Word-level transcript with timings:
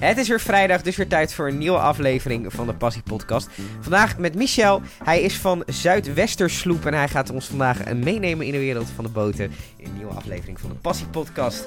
Het 0.00 0.18
is 0.18 0.28
weer 0.28 0.40
vrijdag, 0.40 0.82
dus 0.82 0.96
weer 0.96 1.08
tijd 1.08 1.34
voor 1.34 1.48
een 1.48 1.58
nieuwe 1.58 1.78
aflevering 1.78 2.52
van 2.52 2.66
de 2.66 2.74
Passie 2.74 3.02
Podcast. 3.02 3.48
Vandaag 3.80 4.18
met 4.18 4.34
Michel. 4.34 4.82
Hij 5.04 5.20
is 5.20 5.36
van 5.36 5.62
Zuidwestersloep 5.66 6.86
en 6.86 6.94
hij 6.94 7.08
gaat 7.08 7.30
ons 7.30 7.46
vandaag 7.46 7.94
meenemen 7.94 8.46
in 8.46 8.52
de 8.52 8.58
wereld 8.58 8.88
van 8.94 9.04
de 9.04 9.10
boten. 9.10 9.52
In 9.76 9.86
een 9.86 9.96
nieuwe 9.96 10.12
aflevering 10.12 10.60
van 10.60 10.70
de 10.70 10.76
Passie 10.76 11.06
Podcast. 11.06 11.66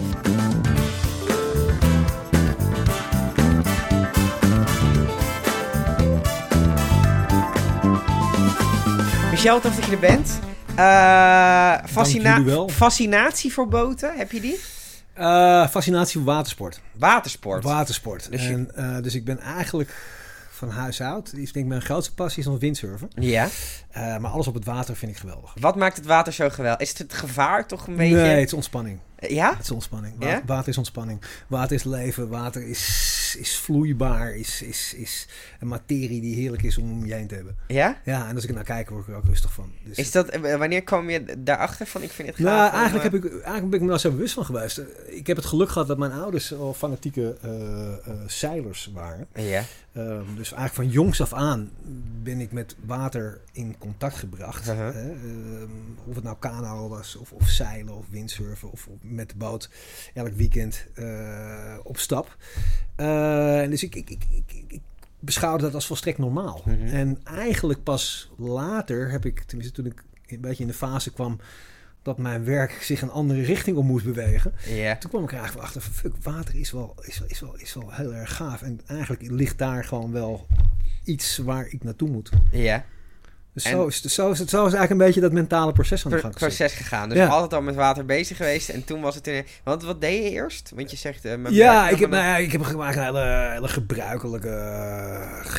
Michel, 9.32 9.60
tof 9.60 9.76
dat 9.76 9.86
je 9.86 9.92
er 9.92 10.00
bent. 10.00 10.40
Uh, 10.80 11.76
fascina 11.86 12.66
fascinatie 12.70 13.54
voor 13.54 13.68
boten, 13.68 14.14
heb 14.16 14.32
je 14.32 14.42
die? 14.42 14.60
Eh, 15.14 15.68
fascinatie 15.68 16.14
voor 16.22 16.24
watersport. 16.34 16.82
Watersport. 16.92 17.64
Watersport. 17.64 18.32
Dus 18.32 18.44
je- 18.48 18.54
En, 18.54 18.76
eh, 18.76 19.02
dus 19.04 19.16
ik 19.16 19.26
ben 19.26 19.40
eigenlijk 19.40 19.96
van 20.52 20.70
huis 20.70 21.02
uit. 21.02 21.32
Die 21.32 21.42
is 21.42 21.52
denk 21.52 21.66
ik 21.66 21.72
mijn 21.72 21.82
grootste 21.82 22.14
passie 22.14 22.40
is 22.40 22.46
dan 22.50 22.60
windsurfen. 22.60 23.10
Ja. 23.16 23.48
Eh, 23.92 24.18
maar 24.18 24.32
alles 24.32 24.48
op 24.48 24.54
het 24.54 24.66
water 24.66 24.96
vind 24.96 25.12
ik 25.12 25.18
geweldig. 25.18 25.54
Wat 25.60 25.76
maakt 25.76 25.96
het 25.98 26.06
water 26.06 26.34
zo 26.34 26.50
geweldig? 26.50 26.82
Is 26.82 26.90
het 26.90 26.98
het 26.98 27.14
gevaar 27.14 27.68
toch 27.68 27.88
een 27.88 27.96
beetje? 27.96 28.16
Nee, 28.16 28.36
het 28.40 28.48
is 28.48 28.54
ontspanning. 28.54 29.00
Ja? 29.20 29.50
Het 29.52 29.64
is 29.64 29.72
ontspanning. 29.72 30.16
Ja? 30.20 30.42
Water 30.46 30.68
is 30.70 30.78
ontspanning. 30.78 31.22
Water 31.48 31.76
is 31.76 31.84
leven. 31.84 32.30
Water 32.30 32.68
is, 32.68 32.80
is 33.38 33.58
vloeibaar. 33.58 34.36
Is, 34.36 34.62
is, 34.62 34.94
is 34.94 35.28
een 35.60 35.68
materie 35.68 36.22
die 36.22 36.36
heerlijk 36.36 36.64
is 36.64 36.78
om 36.78 36.92
om 36.92 37.06
je 37.06 37.14
heen 37.14 37.28
te 37.28 37.36
hebben. 37.36 37.58
Ja? 37.68 38.02
Ja, 38.06 38.28
en 38.28 38.36
als 38.36 38.44
ik 38.44 38.50
er 38.50 38.56
naar 38.56 38.64
kijk, 38.64 38.90
word 38.90 39.02
ik 39.02 39.10
er 39.10 39.16
ook 39.16 39.26
rustig 39.26 39.54
van. 39.54 39.72
Dus 39.84 39.98
Is 39.98 40.12
dat, 40.12 40.30
eh, 40.30 40.56
wanneer 40.56 40.84
kwam 40.84 41.10
je 41.10 41.36
daarachter 41.38 41.88
van 41.88 42.02
ik 42.02 42.12
vind 42.12 42.28
het 42.28 42.38
gaaf? 42.38 42.46
Nou, 42.46 42.72
eigenlijk, 42.74 43.06
eh, 43.06 43.12
heb 43.12 43.24
ik, 43.24 43.32
eigenlijk 43.32 43.70
ben 43.70 43.80
ik 43.80 43.82
me 43.82 43.90
daar 43.90 44.00
zo 44.00 44.12
bewust 44.12 44.34
van 44.34 44.46
geweest. 44.46 44.82
Ik 45.06 45.28
heb 45.28 45.38
het 45.38 45.46
geluk 45.46 45.70
gehad 45.70 45.88
dat 45.88 45.98
mijn 45.98 46.12
ouders 46.12 46.54
al 46.54 46.74
fanatieke 46.74 47.38
eh, 47.42 48.14
zeilers 48.28 48.92
waren. 48.94 49.28
Ja. 49.34 49.64
Ehm, 49.94 50.36
dus 50.36 50.54
eigenlijk 50.54 50.74
van 50.74 50.90
jongs 50.90 51.22
af 51.22 51.34
aan 51.34 51.72
ben 52.24 52.40
ik 52.40 52.52
met 52.52 52.76
water 52.86 53.42
in 53.52 53.76
contact 53.78 54.16
gebracht. 54.16 54.70
Uh-huh. 54.70 54.88
Ehm, 54.88 55.70
of 56.06 56.16
het 56.16 56.24
nou 56.24 56.36
kano 56.40 56.88
was, 56.90 57.16
of, 57.16 57.32
of 57.32 57.50
zeilen, 57.50 57.96
of 57.96 58.06
windsurfen, 58.10 58.72
of, 58.72 58.88
of 58.88 58.98
met 59.02 59.30
de 59.30 59.36
boot 59.36 59.70
elk 60.14 60.34
weekend 60.34 60.86
op 61.84 61.98
stap. 61.98 62.38
Eh, 62.96 63.23
en 63.62 63.70
dus 63.70 63.84
ik, 63.84 63.96
ik, 63.96 64.10
ik, 64.10 64.24
ik, 64.68 64.82
beschouwde 65.20 65.64
dat 65.64 65.74
als 65.74 65.88
volstrekt 65.88 66.18
normaal. 66.18 66.62
Mhm. 66.66 66.88
En 66.88 67.20
eigenlijk 67.24 67.84
pas 67.84 68.32
later 68.38 69.12
heb 69.12 69.26
ik, 69.26 69.44
tenminste 69.44 69.76
toen 69.76 69.86
ik 69.86 70.04
een 70.28 70.42
beetje 70.42 70.64
in 70.64 70.70
de 70.70 70.76
fase 70.76 71.12
kwam 71.12 71.40
dat 72.02 72.18
mijn 72.18 72.46
werk 72.46 72.72
zich 72.72 73.02
een 73.02 73.12
andere 73.12 73.42
richting 73.42 73.78
op 73.78 73.84
moest 73.84 74.06
bewegen. 74.06 74.54
Toen 75.00 75.10
kwam 75.10 75.24
ik 75.24 75.32
er 75.32 75.38
eigenlijk 75.38 75.66
achter 75.66 75.82
van, 75.82 75.94
fuck, 75.94 76.14
water 76.22 76.56
is 76.56 76.72
wel, 76.72 76.96
is, 77.02 77.20
wel, 77.20 77.30
is, 77.30 77.40
wel, 77.40 77.56
is 77.58 77.74
wel 77.74 77.92
heel 77.92 78.14
erg 78.14 78.36
gaaf. 78.36 78.62
En 78.62 78.80
eigenlijk 78.88 79.22
ligt 79.32 79.58
daar 79.58 79.84
gewoon 79.84 80.12
wel 80.12 80.48
iets 81.04 81.38
waar 81.38 81.68
ik 81.68 81.84
naartoe 81.84 82.10
moet. 82.10 82.30
Ja. 82.52 82.86
Dus 83.54 83.64
En- 83.64 83.72
zo, 83.72 83.88
is, 83.88 84.02
het- 84.04 84.12
zo, 84.12 84.32
is 84.32 84.40
het, 84.40 84.50
zo 84.50 84.58
is 84.58 84.62
eigenlijk 84.74 84.92
een 84.92 85.06
beetje 85.08 85.22
dat 85.22 85.32
mentale 85.32 85.72
proces 85.72 86.06
aan 86.06 86.12
de 86.12 86.18
gang 86.20 86.36
proces 86.36 86.74
gegaan. 86.74 87.10
Dus 87.10 87.18
Ja. 87.18 87.28
altijd 87.28 87.54
al 87.54 87.62
met 87.62 87.76
water 87.76 88.06
bezig 88.06 88.38
geweest. 88.38 88.70
En 88.70 88.84
toen 88.84 89.02
was 89.02 89.16
het... 89.16 89.28
In, 89.28 89.44
want 89.64 89.84
wat 89.84 90.02
deed 90.02 90.24
je 90.24 90.30
eerst? 90.30 90.72
Want 90.76 90.92
je 90.92 90.98
zegt... 90.98 91.26
eh, 91.26 91.34
Ja, 91.50 91.90
ik 91.90 92.00
heb, 92.00 92.10
nou 92.10 92.24
ja, 92.24 92.38
ik 92.38 92.52
heb 92.52 92.62
eigenlijk 92.62 92.96
een 92.98 93.04
hele, 93.04 93.50
hele 93.54 93.68
gebruikelijke 93.68 94.50
eh, 94.50 95.56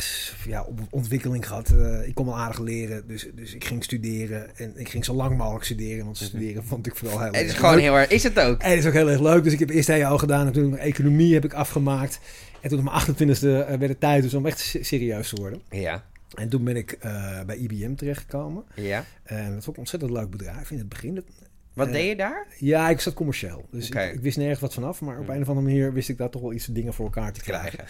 ja, 0.47 0.65
ontwikkeling 0.89 1.47
gehad. 1.47 1.69
Eh, 1.69 2.07
ik 2.07 2.15
kon 2.15 2.25
wel 2.25 2.37
aardig 2.37 2.59
leren, 2.59 3.07
dus, 3.07 3.27
dus 3.35 3.53
ik 3.53 3.63
ging 3.65 3.83
studeren. 3.83 4.57
En 4.57 4.73
ik 4.75 4.89
ging 4.89 5.05
zo 5.05 5.13
lang 5.13 5.37
mogelijk 5.37 5.65
studeren, 5.65 6.05
want 6.05 6.17
studeren 6.17 6.63
vond 6.65 6.87
ik 6.87 6.95
vooral 6.95 7.19
heel 7.21 7.31
Het 7.33 7.45
is 7.45 7.53
gewoon 7.53 7.73
leuk. 7.75 7.83
heel 7.83 7.97
erg... 7.97 8.07
Is 8.09 8.23
het 8.23 8.39
ook? 8.39 8.61
En 8.61 8.69
het 8.69 8.79
is 8.79 8.85
ook 8.85 8.93
heel 8.93 9.09
erg 9.09 9.21
leuk. 9.21 9.43
Dus 9.43 9.53
ik 9.53 9.59
heb 9.59 9.69
eerst 9.69 9.89
EO 9.89 10.17
gedaan 10.17 10.45
en 10.47 10.51
toen 10.53 10.77
economie 10.77 11.33
heb 11.33 11.45
ik 11.45 11.53
afgemaakt. 11.53 12.19
En 12.61 12.69
toen 12.69 12.79
op 12.79 12.83
mijn 12.85 13.01
28e 13.01 13.41
eh, 13.41 13.77
werd 13.77 13.81
het 13.81 13.99
tijd 13.99 14.23
dus 14.23 14.33
om 14.33 14.45
echt 14.45 14.59
se- 14.59 14.83
serieus 14.83 15.29
te 15.29 15.35
worden. 15.41 15.61
Ja. 15.69 16.03
En 16.33 16.49
toen 16.49 16.63
ben 16.63 16.75
ik 16.75 16.91
eh, 16.91 17.43
bij 17.43 17.57
IBM 17.57 17.95
terechtgekomen. 17.95 18.65
Ja. 18.75 19.05
En 19.23 19.53
dat 19.53 19.63
vond 19.63 19.67
ik 19.67 19.73
een 19.73 19.77
ontzettend 19.77 20.11
leuk 20.11 20.29
bedrijf 20.29 20.71
in 20.71 20.77
het 20.77 20.89
begin. 20.89 21.25
Wat 21.75 21.87
Eh, 21.87 21.93
deed 21.93 22.07
je 22.07 22.15
daar? 22.15 22.45
ja, 22.57 22.89
ik 22.89 22.99
zat 22.99 23.13
commercieel. 23.13 23.65
Dus 23.71 23.89
ik, 23.89 23.95
ik 24.13 24.19
wist 24.19 24.37
nergens 24.37 24.59
wat 24.59 24.73
vanaf. 24.73 25.01
Maar 25.01 25.17
op 25.19 25.25
Hmm. 25.25 25.35
een 25.35 25.41
of 25.41 25.47
andere 25.49 25.67
manier 25.67 25.93
wist 25.93 26.09
ik 26.09 26.17
daar 26.17 26.29
toch 26.29 26.41
wel 26.41 26.53
iets 26.53 26.65
dingen 26.65 26.93
voor 26.93 27.05
elkaar 27.05 27.33
te 27.33 27.41
krijgen. 27.41 27.85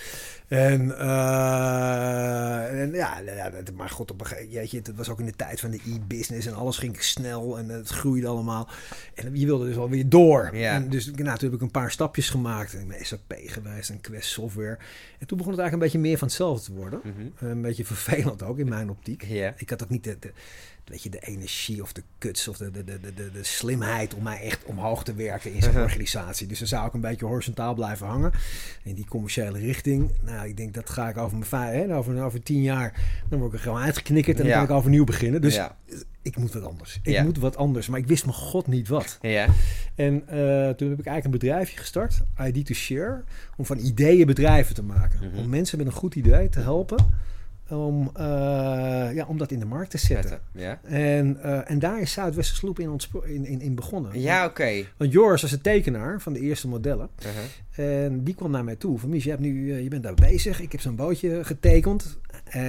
En, 0.48 0.98
eh, 1.00 2.82
en 2.82 2.92
ja, 2.94 3.20
nou 3.22 3.64
maar 3.76 3.90
god, 3.90 4.12
op 4.12 4.20
een 4.20 4.26
gegeven 4.28 4.50
jeetje, 4.52 4.78
het 4.78 4.96
was 4.96 5.10
ook 5.10 5.20
in 5.20 5.26
de 5.26 5.36
tijd 5.36 5.60
van 5.60 5.72
de 5.72 5.80
e-business 5.88 6.48
en 6.48 6.54
alles 6.54 6.78
ging 6.78 7.04
snel 7.04 7.58
en 7.58 7.70
het 7.70 7.90
groeide 7.90 8.28
allemaal. 8.28 8.70
En 9.14 9.36
je 9.40 9.46
wilde 9.46 9.66
dus 9.66 9.76
wel 9.76 9.90
weer 9.90 10.10
door. 10.10 10.50
Ja. 10.56 10.74
En 10.74 10.90
dus 10.90 11.06
nou, 11.06 11.38
toen 11.38 11.50
heb 11.50 11.54
ik 11.54 11.62
een 11.62 11.72
paar 11.72 11.92
stapjes 11.92 12.30
gemaakt. 12.30 12.74
Ik 12.74 12.88
ben 12.88 13.06
SAP 13.06 13.34
geweest 13.46 13.90
en 13.90 14.02
Quest 14.02 14.30
Software. 14.30 14.78
En 15.20 15.28
toen 15.28 15.38
begon 15.38 15.52
het 15.54 15.62
eigenlijk 15.62 15.74
een 15.74 15.80
beetje 15.80 16.00
meer 16.10 16.18
van 16.18 16.28
hetzelfde 16.28 16.66
te 16.66 16.74
worden. 16.74 17.02
Mhm. 17.04 17.46
Een 17.52 17.62
beetje 17.62 17.86
vervelend 17.86 18.44
ook 18.44 18.58
in 18.60 18.70
mijn 18.70 18.90
optiek. 18.90 19.24
Ik 19.58 19.70
had 19.70 19.84
ook 19.84 19.90
niet 19.90 20.04
de, 20.04 20.18
de, 20.20 20.32
weet 20.86 21.04
je, 21.04 21.10
de 21.10 21.20
energie 21.20 21.82
of 21.82 21.94
de 21.94 22.04
kuts 22.18 22.48
of 22.48 22.58
de, 22.58 22.72
de, 22.72 22.84
de, 22.84 23.00
de, 23.00 23.32
de, 23.32 23.44
slimheid 23.44 24.14
om 24.14 24.24
mij 24.24 24.42
echt 24.42 24.64
omhoog 24.64 25.04
te 25.04 25.14
werken 25.14 25.54
in 25.54 25.62
zo'n 25.62 25.70
Uh-huh. 25.70 25.84
organisatie. 25.86 26.48
Dus 26.48 26.60
dan 26.60 26.68
zou 26.68 26.88
ik 26.88 26.94
een 26.94 27.02
beetje 27.02 27.26
horizontaal 27.26 27.74
blijven 27.74 28.08
hangen 28.08 28.32
in 28.84 28.96
die 28.96 29.06
commerciële 29.06 29.60
richting. 29.60 30.12
Nou, 30.24 30.48
ik 30.48 30.58
denk 30.58 30.74
dat 30.74 30.90
ga 30.90 31.10
ik 31.10 31.18
over 31.18 31.38
mijn 31.38 31.50
vijf, 31.50 31.88
hè, 31.88 31.96
over, 31.96 32.24
over 32.24 32.44
tien 32.44 32.62
jaar, 32.62 33.02
dan 33.30 33.40
word 33.40 33.52
ik 33.54 33.58
er 33.58 33.64
gewoon 33.64 33.82
uitgeknikkerd 33.82 34.38
en 34.38 34.44
dan 34.44 34.52
Ja. 34.52 34.58
kan 34.58 34.66
ik 34.70 34.72
overnieuw 34.72 35.04
beginnen. 35.04 35.42
Dus 35.42 35.56
ja. 35.56 35.78
ik 36.22 36.38
moet 36.38 36.54
wat 36.54 36.64
anders. 36.64 37.00
Ik 37.04 37.12
Ja. 37.14 37.24
moet 37.24 37.38
wat 37.38 37.58
anders, 37.58 37.88
maar 37.88 38.00
ik 38.00 38.08
wist 38.08 38.26
mijn 38.26 38.38
god 38.38 38.68
niet 38.68 38.88
wat. 38.88 39.18
Ja. 39.22 39.48
En 39.96 40.28
eh, 40.28 40.70
toen 40.70 40.90
heb 40.90 41.00
ik 41.00 41.06
eigenlijk 41.06 41.26
een 41.26 41.32
bedrijfje 41.32 41.78
gestart, 41.78 42.22
ID 42.42 42.66
to 42.66 42.74
Share, 42.74 43.24
om 43.58 43.66
van 43.66 43.78
ideeën 43.78 44.26
bedrijven 44.28 44.76
te 44.76 44.84
maken. 44.84 45.30
Mhm. 45.30 45.38
Om 45.38 45.50
mensen 45.50 45.78
met 45.78 45.88
een 45.88 45.94
goed 45.94 46.16
idee 46.16 46.50
te 46.50 46.60
helpen 46.60 47.06
om, 47.70 48.10
eh, 48.14 48.24
ja, 49.14 49.26
om 49.28 49.38
dat 49.38 49.52
in 49.52 49.60
de 49.60 49.66
markt 49.66 49.90
te 49.92 49.98
zetten. 49.98 50.30
Zetten. 50.30 50.62
Ja. 50.62 50.80
En, 50.84 51.42
eh, 51.42 51.72
en 51.72 51.80
daar 51.80 52.02
is 52.02 52.12
Zuidwestersloep 52.12 52.80
in, 52.80 53.00
in, 53.26 53.46
in, 53.46 53.62
in 53.62 53.76
begonnen. 53.76 54.22
Ja, 54.22 54.46
oké. 54.46 54.84
Want 54.98 55.12
Joris 55.12 55.42
was 55.42 55.52
de 55.52 55.62
tekenaar 55.62 56.22
van 56.22 56.34
de 56.34 56.40
eerste 56.40 56.68
modellen. 56.68 57.10
Uh-huh. 57.20 58.06
En 58.06 58.24
die 58.24 58.36
kwam 58.36 58.52
naar 58.52 58.64
mij 58.64 58.76
toe. 58.76 59.00
Van 59.00 59.10
Mies, 59.10 59.24
je, 59.24 59.30
hebt 59.30 59.42
nu, 59.42 59.72
eh, 59.74 59.84
je 59.84 59.90
bent 59.90 60.04
daar 60.04 60.14
bezig. 60.14 60.62
Ik 60.62 60.72
heb 60.72 60.82
zo'n 60.82 60.96
bootje 60.96 61.44
getekend. 61.44 62.18
Eh, 62.56 62.62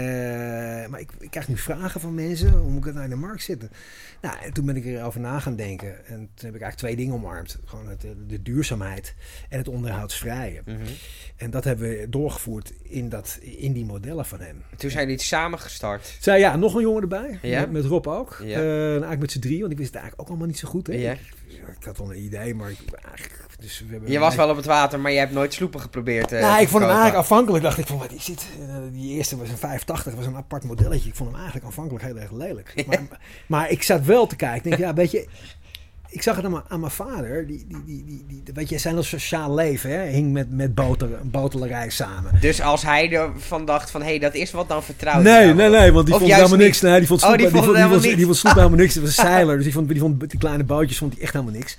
maar 0.87 1.01
ik, 1.01 1.11
ik 1.19 1.31
krijg 1.31 1.49
nu 1.49 1.57
vragen 1.57 2.01
van 2.01 2.15
mensen. 2.15 2.53
Hoe 2.53 2.71
moet 2.71 2.79
ik 2.79 2.85
het 2.85 2.95
nou 2.95 3.05
in 3.05 3.11
de 3.11 3.17
markt 3.17 3.43
zetten? 3.43 3.71
Nou, 4.21 4.37
en 4.43 4.53
toen 4.53 4.67
ben 4.67 4.77
ik 4.77 4.85
erover 4.85 5.21
na 5.21 5.41
gaan 5.41 5.57
denken. 5.57 6.07
En 6.07 6.17
toen 6.17 6.47
heb 6.47 6.55
ik 6.55 6.61
eigenlijk 6.61 6.77
twee 6.77 6.97
dingen 6.97 7.15
omarmd. 7.15 7.59
Gewoon 7.65 7.89
het, 7.89 8.05
eh, 8.05 8.11
de 8.27 8.43
duurzaamheid 8.43 9.15
en 9.49 9.59
het 9.59 9.69
onderhoudsvrije. 9.69 10.63
Mhm. 10.65 10.77
En 11.37 11.51
dat 11.51 11.65
hebben 11.65 11.89
we 11.89 12.07
doorgevoerd 12.09 12.73
in, 12.83 13.09
dat, 13.09 13.39
in 13.43 13.73
die 13.73 13.85
modellen 13.85 14.27
van 14.27 14.41
hem. 14.41 14.63
Toen 14.77 14.91
zijn 14.91 15.07
jullie 15.07 15.23
samen 15.23 15.59
gestart. 15.59 16.17
Zei 16.21 16.41
ja, 16.41 16.57
nog 16.57 16.75
een 16.75 16.83
jongen 16.83 17.03
erbij. 17.03 17.39
Ja? 17.43 17.61
Met, 17.61 17.71
met 17.71 17.85
Rob 17.85 18.07
ook. 18.07 18.41
Ja. 18.43 18.59
Eh, 18.59 18.65
nou, 18.65 18.91
eigenlijk 18.91 19.21
met 19.21 19.33
z'n 19.33 19.41
drie, 19.41 19.61
want 19.61 19.73
ik 19.73 19.79
wist 19.79 19.93
het 19.93 20.01
eigenlijk 20.01 20.23
ook 20.23 20.29
allemaal 20.29 20.53
niet 20.53 20.59
zo 20.59 20.69
goed. 20.69 20.87
Hè? 20.87 20.93
Ja. 20.93 21.13
Ik, 21.13 21.21
ik 21.79 21.85
had 21.85 21.99
wel 21.99 22.11
een 22.13 22.25
idee, 22.25 22.55
maar 22.55 22.71
ik, 22.71 22.79
eigenlijk... 23.09 23.45
Dus 23.61 23.81
we 23.87 23.93
hebben 23.93 24.11
Je 24.11 24.19
was 24.19 24.35
wel 24.35 24.51
op 24.51 24.57
het 24.57 24.65
water, 24.65 25.01
maar 25.01 25.13
je 25.13 25.19
hebt 25.19 25.33
nooit 25.33 25.55
sloepen 25.55 25.81
geprobeerd. 25.81 26.33
eh, 26.33 26.41
nou, 26.41 26.61
ik 26.61 26.69
vond 26.69 26.81
hem 26.83 26.91
eigenlijk 26.91 27.21
afhankelijk. 27.21 27.65
Dacht 27.65 27.79
ik 27.79 27.87
van, 27.87 27.99
wat 27.99 28.13
is 28.13 28.25
dit? 28.25 28.47
Eh, 28.61 28.77
die 28.93 29.15
eerste 29.15 29.37
was 29.37 29.49
een 29.49 29.57
85, 29.57 30.15
was 30.15 30.27
een 30.27 30.37
apart 30.37 30.65
modelletje. 30.65 31.09
Ik 31.09 31.15
vond 31.15 31.29
hem 31.29 31.39
eigenlijk 31.39 31.67
aanvankelijk 31.67 32.05
heel 32.05 32.17
erg 32.19 32.33
lelijk. 32.33 32.75
Maar, 32.87 33.03
maar 33.47 33.71
ik 33.71 33.83
zat 33.83 34.05
wel 34.05 34.27
te 34.27 34.37
kijken. 34.37 34.57
Ik 34.57 34.63
denk, 34.77 34.79
ja, 34.79 34.95
weet 34.95 35.11
je... 35.11 35.29
Ik 36.11 36.23
zag 36.23 36.37
het 36.37 36.45
aan 36.45 36.51
mijn, 36.51 36.63
aan 36.69 36.81
mijn 36.81 36.93
vader. 36.93 37.47
Die, 37.47 37.67
die, 37.69 37.85
die, 37.85 38.05
die, 38.05 38.25
die, 38.29 38.43
weet 38.55 38.69
je, 38.69 38.79
zijn 38.79 38.97
als 38.97 39.09
sociaal 39.09 39.55
leven. 39.55 39.91
Hè? 39.91 40.03
Hing 40.03 40.33
met, 40.33 40.51
met 40.51 40.75
boter, 40.75 41.09
botelerij 41.23 41.91
samen. 41.91 42.31
Dus 42.41 42.61
als 42.61 42.83
hij 42.83 43.13
ervan 43.13 43.65
dacht 43.65 43.91
van, 43.91 44.01
hé, 44.03 44.09
hey, 44.09 44.19
dat 44.19 44.35
is 44.35 44.53
wat, 44.53 44.69
dan 44.69 44.83
vertrouwde 44.83 45.23
Nee, 45.23 45.45
nou 45.45 45.55
nee, 45.57 45.71
wel. 45.71 45.81
nee, 45.81 45.93
want 45.93 46.07
die 46.07 46.15
Of 46.15 46.21
vond 46.21 46.35
helemaal 46.35 46.59
niks. 46.59 46.81
Nee, 46.81 46.99
die 46.99 47.07
vond 47.07 47.23
Oh, 47.23 47.27
sloep, 47.27 47.39
die 47.39 47.49
vond 47.49 47.65
het 47.65 47.75
die 47.75 47.83
helemaal 47.83 48.03
vond, 48.03 48.17
die 48.17 48.27
vond 48.27 48.55
helemaal 48.55 48.79
niks. 48.79 48.95
Dat 48.95 49.03
was 49.03 49.17
een 49.17 49.25
zeiler, 49.25 49.55
dus 49.55 49.65
die 49.65 49.73
vond, 49.73 49.89
die 49.89 50.01
vond 50.01 50.31
die 50.31 50.39
kleine 50.39 50.65
bootjes 50.65 50.99
vond 50.99 51.13
hij 51.13 51.23
echt 51.23 51.33
helemaal 51.33 51.55
niks. 51.55 51.77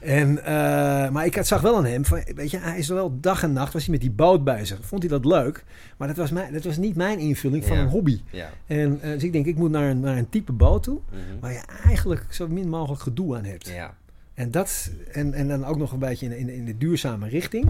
En, 0.00 0.44
eh, 0.44 1.10
maar 1.10 1.26
ik 1.26 1.34
had- 1.34 1.46
zag 1.46 1.60
wel 1.60 1.76
aan 1.76 1.84
hem, 1.84 2.04
van, 2.04 2.22
weet 2.34 2.50
je, 2.50 2.58
hij 2.58 2.78
is 2.78 2.88
wel 2.88 3.20
dag 3.20 3.42
en 3.42 3.52
nacht 3.52 3.72
was 3.72 3.82
hij 3.82 3.92
met 3.92 4.00
die 4.00 4.10
boot 4.10 4.44
bezig. 4.44 4.78
Vond 4.82 5.02
hij 5.02 5.10
dat 5.10 5.24
leuk? 5.24 5.64
Maar 5.96 6.08
dat 6.08 6.16
was, 6.16 6.30
mijn, 6.30 6.52
dat 6.52 6.64
was 6.64 6.76
niet 6.76 6.96
mijn 6.96 7.18
invulling 7.18 7.64
van 7.64 7.76
Ja. 7.76 7.82
een 7.82 7.88
hobby. 7.88 8.20
Ja. 8.30 8.50
En 8.66 8.98
eh, 9.02 9.10
dus 9.10 9.22
ik 9.24 9.32
denk, 9.32 9.46
ik 9.46 9.56
moet 9.56 9.70
naar 9.70 9.90
een, 9.90 10.00
naar 10.00 10.16
een 10.16 10.28
type 10.28 10.52
boot 10.52 10.82
toe, 10.82 10.98
Mhm. 11.10 11.40
waar 11.40 11.52
je 11.52 11.60
eigenlijk 11.84 12.26
zo 12.30 12.48
min 12.48 12.68
mogelijk 12.68 13.02
gedoe 13.02 13.36
aan 13.36 13.44
hebt. 13.44 13.68
Ja. 13.68 13.94
En, 14.34 14.50
dat, 14.50 14.90
en, 15.12 15.32
en 15.34 15.48
dan 15.48 15.64
ook 15.64 15.76
nog 15.78 15.92
een 15.92 15.98
beetje 15.98 16.26
in, 16.26 16.32
in, 16.38 16.48
in 16.48 16.64
de 16.64 16.78
duurzame 16.78 17.28
richting. 17.28 17.68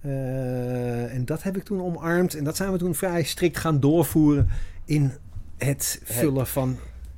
Eh, 0.00 1.14
en 1.14 1.24
dat 1.24 1.42
heb 1.42 1.56
ik 1.56 1.62
toen 1.62 1.80
omarmd. 1.82 2.34
En 2.34 2.44
dat 2.44 2.56
zijn 2.56 2.72
we 2.72 2.78
toen 2.78 2.94
vrij 2.94 3.22
strikt 3.22 3.58
gaan 3.58 3.80
doorvoeren 3.80 4.48
in 4.84 5.12
het 5.56 6.00
vullen 6.04 6.46
van 6.46 6.76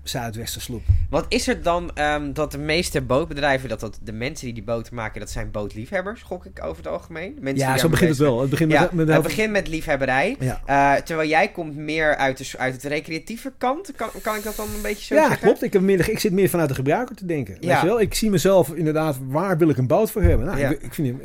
Zuidwestersloep. 0.08 0.82
Wat 1.10 1.25
is 1.28 1.49
er 1.49 1.62
dan 1.62 1.90
ehm, 1.94 2.32
dat 2.32 2.52
de 2.52 2.58
meeste 2.58 3.00
bootbedrijven, 3.00 3.69
dat, 3.69 3.81
dat 3.81 3.99
de 4.02 4.12
mensen 4.12 4.44
die 4.44 4.55
die 4.55 4.62
boten 4.62 4.94
maken, 4.94 5.20
dat 5.20 5.31
zijn 5.31 5.50
bootliefhebbers, 5.50 6.22
gok 6.22 6.44
ik 6.44 6.64
over 6.64 6.76
het 6.76 6.87
algemeen? 6.93 7.37
Mensen 7.40 7.69
Ja, 7.69 7.78
zo 7.78 7.88
begint 7.88 8.10
het 8.10 8.19
wel. 8.19 8.40
Het 8.40 8.50
begint 8.50 8.70
met, 8.70 8.78
Ja, 8.81 8.88
met 8.93 9.08
het 9.08 9.22
begint 9.22 9.50
met 9.52 9.69
liefhebberij. 9.69 10.37
Ja. 10.40 10.62
Eh, 10.66 11.02
terwijl 11.02 11.28
jij 11.28 11.49
komt 11.49 11.76
meer 11.76 12.16
uit, 12.16 12.38
de, 12.38 12.58
uit 12.58 12.75
het 12.75 12.84
recreatieve 12.84 13.52
kant. 13.58 13.93
Kan, 13.96 14.08
kan 14.22 14.37
ik 14.37 14.43
dat 14.43 14.56
dan 14.56 14.66
een 14.76 14.82
beetje 14.82 15.05
zo 15.05 15.14
ja, 15.14 15.20
zeggen? 15.20 15.40
klopt. 15.40 15.62
Ik, 15.62 15.72
heb 15.72 15.82
meer, 15.82 16.08
ik 16.08 16.19
zit 16.19 16.32
meer 16.32 16.49
vanuit 16.49 16.69
de 16.69 16.75
gebruiker 16.75 17.16
te 17.16 17.26
denken. 17.26 17.56
Ja. 17.61 17.69
Weet 17.72 17.81
je 17.81 17.87
wel? 17.87 18.00
Ik 18.00 18.14
zie 18.14 18.31
mezelf 18.31 18.75
inderdaad, 18.75 19.16
waar 19.28 19.58
wil 19.58 19.69
ik 19.69 19.76
een 19.76 19.87
boot 19.87 20.11
voor 20.11 20.22
hebben? 20.22 20.46
Nou, 20.46 20.58
Ja. 20.58 20.69
ik, 20.69 20.82
ik 20.82 20.94
vind 20.94 21.08
hem, 21.08 21.20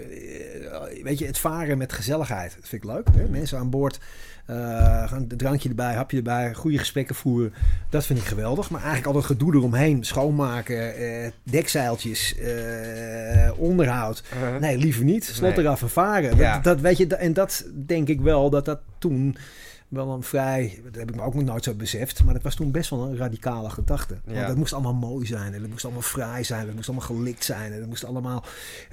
weet 1.04 1.20
je, 1.20 1.26
het 1.26 1.38
varen 1.38 1.78
met 1.78 1.94
gezelligheid. 1.94 2.56
Dat 2.60 2.70
vind 2.70 2.84
ik 2.84 2.90
leuk. 2.90 3.08
Hè? 3.14 3.28
Mensen 3.30 3.58
aan 3.58 3.70
boord, 3.70 4.00
uh, 4.50 4.58
gaan 5.08 5.26
een 5.28 5.38
drankje 5.38 5.70
erbij, 5.70 5.94
hapje 5.94 6.18
erbij, 6.18 6.54
goede 6.54 6.78
gesprekken 6.78 7.16
voeren. 7.16 7.54
Dat 7.90 8.06
vind 8.06 8.20
ik 8.20 8.26
geweldig. 8.26 8.70
Maar 8.70 8.82
eigenlijk 8.82 9.10
al 9.10 9.22
dat 9.22 9.26
gedoe 9.26 9.56
eromheen, 9.56 10.04
schoonmaken, 10.04 11.02
uh, 11.02 11.28
dekzeiltjes, 11.44 12.36
uh, 12.38 13.52
onderhoud. 13.58 14.24
Uh-huh. 14.34 14.60
Nee, 14.60 14.78
liever 14.78 15.04
niet. 15.04 15.26
Slot 15.26 15.56
Nee. 15.56 15.66
eraf 15.66 15.82
en 15.82 15.90
varen. 15.90 16.38
Ja. 16.38 16.54
Dat, 16.54 16.64
dat 16.64 16.80
weet 16.80 16.98
je, 16.98 17.08
en 17.08 17.34
dat 17.34 17.66
denk 17.86 18.08
ik 18.08 18.22
wel 18.22 18.50
dat 18.50 18.66
dat 18.66 18.80
toen 18.98 19.38
wel 19.88 20.14
een 20.14 20.24
vrij, 20.24 20.80
dat 20.84 20.96
heb 20.96 21.10
ik 21.10 21.16
me 21.16 21.22
ook 21.22 21.34
nog 21.34 21.44
nooit 21.44 21.64
zo 21.64 21.74
beseft, 21.74 22.24
maar 22.24 22.34
dat 22.34 22.44
was 22.44 22.56
toen 22.56 22.72
best 22.72 22.90
wel 22.90 23.04
een 23.04 23.18
radicale 23.18 23.70
gedachte. 23.70 24.14
Ja. 24.26 24.34
Want 24.34 24.48
dat 24.48 24.56
moest 24.56 24.74
allemaal 24.74 24.94
mooi 24.94 25.26
zijn 25.26 25.54
en 25.54 25.62
dat 25.62 25.70
moest 25.70 25.84
allemaal 25.84 26.02
fraai 26.02 26.44
zijn, 26.44 26.66
dat 26.66 26.76
moest 26.76 26.90
allemaal 26.90 27.08
gelikt 27.08 27.44
zijn 27.44 27.72
en 27.72 27.80
dat 27.80 27.88
moest 27.88 28.06
allemaal, 28.06 28.44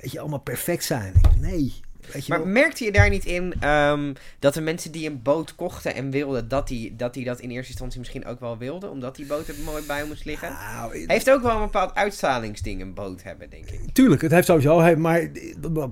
weet 0.00 0.12
je, 0.12 0.20
allemaal 0.20 0.38
perfect 0.38 0.84
zijn. 0.84 1.14
Ik, 1.14 1.40
nee, 1.40 1.74
weet 2.12 2.26
je 2.26 2.32
Maar 2.32 2.42
wel. 2.42 2.52
merkte 2.52 2.84
je 2.84 2.92
daar 2.92 3.10
niet 3.10 3.24
in 3.24 3.54
ehm, 3.60 4.12
dat 4.38 4.54
de 4.54 4.60
mensen 4.60 4.92
die 4.92 5.08
een 5.08 5.22
boot 5.22 5.54
kochten 5.54 5.94
en 5.94 6.10
wilden, 6.10 6.48
dat 6.48 6.68
die, 6.68 6.96
dat 6.96 7.14
die 7.14 7.24
dat 7.24 7.40
in 7.40 7.50
eerste 7.50 7.70
instantie 7.70 7.98
misschien 7.98 8.26
ook 8.26 8.40
wel 8.40 8.58
wilden? 8.58 8.90
Omdat 8.90 9.16
die 9.16 9.26
boot 9.26 9.48
er 9.48 9.54
mooi 9.64 9.82
bij 9.86 10.04
moest 10.04 10.24
liggen? 10.24 10.52
Nou, 10.74 11.04
Heeft 11.06 11.30
ook 11.30 11.42
wel 11.42 11.54
een 11.54 11.60
bepaald 11.60 11.94
uitstralingsding 11.94 12.80
een 12.80 12.94
boot 12.94 13.22
hebben, 13.22 13.50
denk 13.50 13.70
ik. 13.70 13.80
Tuurlijk, 13.92 14.22
het 14.22 14.30
heeft 14.30 14.46
sowieso, 14.46 14.96
maar 14.96 15.20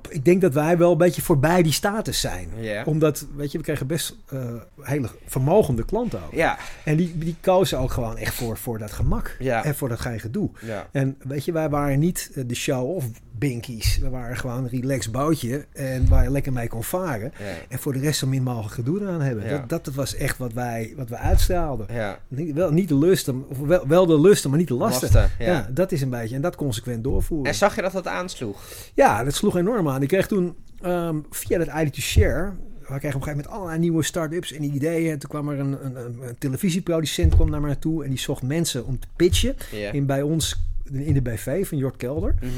ik 0.09 0.25
denk 0.25 0.41
dat 0.41 0.55
wij 0.55 0.79
wel 0.79 0.93
een 0.93 0.99
beetje 0.99 1.23
voorbij 1.23 1.63
die 1.63 1.73
status 1.73 2.21
zijn. 2.21 2.49
Omdat, 2.85 3.27
weet 3.37 3.53
je, 3.53 3.59
we 3.59 3.65
kregen 3.65 3.87
best 3.87 4.17
eh, 4.29 4.55
hele 4.81 5.09
vermogende 5.27 5.85
klanten 5.85 6.21
ook. 6.27 6.33
Ja, 6.33 6.59
En 6.85 6.97
die, 6.97 7.19
die 7.19 7.37
kozen 7.41 7.79
ook 7.79 7.91
gewoon 7.91 8.17
echt 8.17 8.35
voor, 8.35 8.57
voor 8.57 8.79
dat 8.79 8.93
gemak 8.93 9.37
Ja. 9.39 9.65
en 9.65 9.75
voor 9.75 9.89
dat 9.89 10.01
geen 10.01 10.21
gedoe. 10.21 10.51
ja. 10.61 10.89
En 10.93 11.17
weet 11.19 11.45
je, 11.45 11.53
wij 11.53 11.69
waren 11.69 11.99
niet 11.99 12.31
eh, 12.35 12.45
de 12.47 12.55
show-off 12.55 13.07
binkies. 13.39 13.99
We 13.99 14.09
waren 14.09 14.37
gewoon 14.37 14.65
een 14.65 14.69
relaxed 14.69 15.13
bootje 15.13 15.67
en 15.73 16.09
waar 16.09 16.23
je 16.23 16.31
lekker 16.31 16.53
mee 16.53 16.69
kon 16.69 16.85
varen. 16.85 17.33
Ja. 17.39 17.45
En 17.69 17.79
voor 17.79 17.93
de 17.93 17.99
rest 17.99 18.19
zo 18.19 18.27
min 18.27 18.43
mogelijk 18.43 18.75
gedoe 18.75 19.07
aan 19.07 19.21
hebben. 19.21 19.49
Ja. 19.49 19.65
Dat, 19.67 19.85
dat 19.85 19.95
was 19.95 20.15
echt 20.15 20.39
wat 20.39 20.53
wij, 20.53 20.93
wat 20.97 21.09
we 21.09 21.17
uitstraalden. 21.17 21.87
Ja. 21.93 22.19
Niet, 22.29 22.55
wel, 22.55 22.73
niet 22.73 22.89
de 22.89 22.99
lusten, 22.99 23.45
of 23.49 23.59
wel, 23.59 23.87
wel 23.87 24.07
de 24.07 24.21
lusten, 24.21 24.51
maar 24.51 24.59
niet 24.59 24.69
de 24.69 24.75
lasten. 24.75 25.13
Lasten, 25.13 25.45
ja. 25.47 25.69
dat 25.71 25.93
is 25.93 26.01
een 26.01 26.11
beetje. 26.11 26.35
En 26.35 26.41
dat 26.41 26.57
consequent 26.57 27.05
doorvoeren. 27.05 27.47
En 27.47 27.55
zag 27.55 27.75
je 27.75 27.83
dat 27.83 27.93
dat 27.93 28.07
aansloeg? 28.07 28.63
Ja, 28.95 29.25
dat 29.25 29.35
sloeg 29.35 29.57
enorm 29.57 29.89
aan. 29.89 30.03
Ik 30.03 30.09
kreeg 30.09 30.27
toen 30.27 30.55
ehm, 30.81 31.17
via 31.31 31.59
dat 31.59 31.69
ID 31.69 31.95
to 31.95 32.01
Share. 32.01 32.53
We 32.79 32.99
kregen 32.99 33.21
op 33.21 33.27
een 33.27 33.29
gegeven 33.29 33.37
moment 33.37 33.49
allerlei 33.49 33.79
nieuwe 33.79 34.03
start-ups 34.03 34.53
en 34.53 34.63
ideeën. 34.63 35.13
En 35.13 35.19
toen 35.19 35.31
kwam 35.31 35.49
er 35.49 35.59
een, 35.59 35.85
een, 35.85 35.97
een, 35.97 36.39
televisieproducent 36.39 37.35
kwam 37.35 37.51
naar 37.51 37.61
me 37.61 37.67
naartoe 37.67 38.05
en 38.05 38.11
die 38.11 38.19
zocht 38.19 38.43
mensen 38.43 38.87
om 38.87 38.99
te 38.99 39.07
pitchen. 39.17 39.57
In, 39.93 40.07
bij 40.07 40.23
ons 40.23 40.67
in 40.93 41.15
de 41.15 41.23
BV 41.23 41.69
van 41.69 41.79
Jort 41.79 41.97
Kelder. 41.97 42.35
Mhm. 42.41 42.51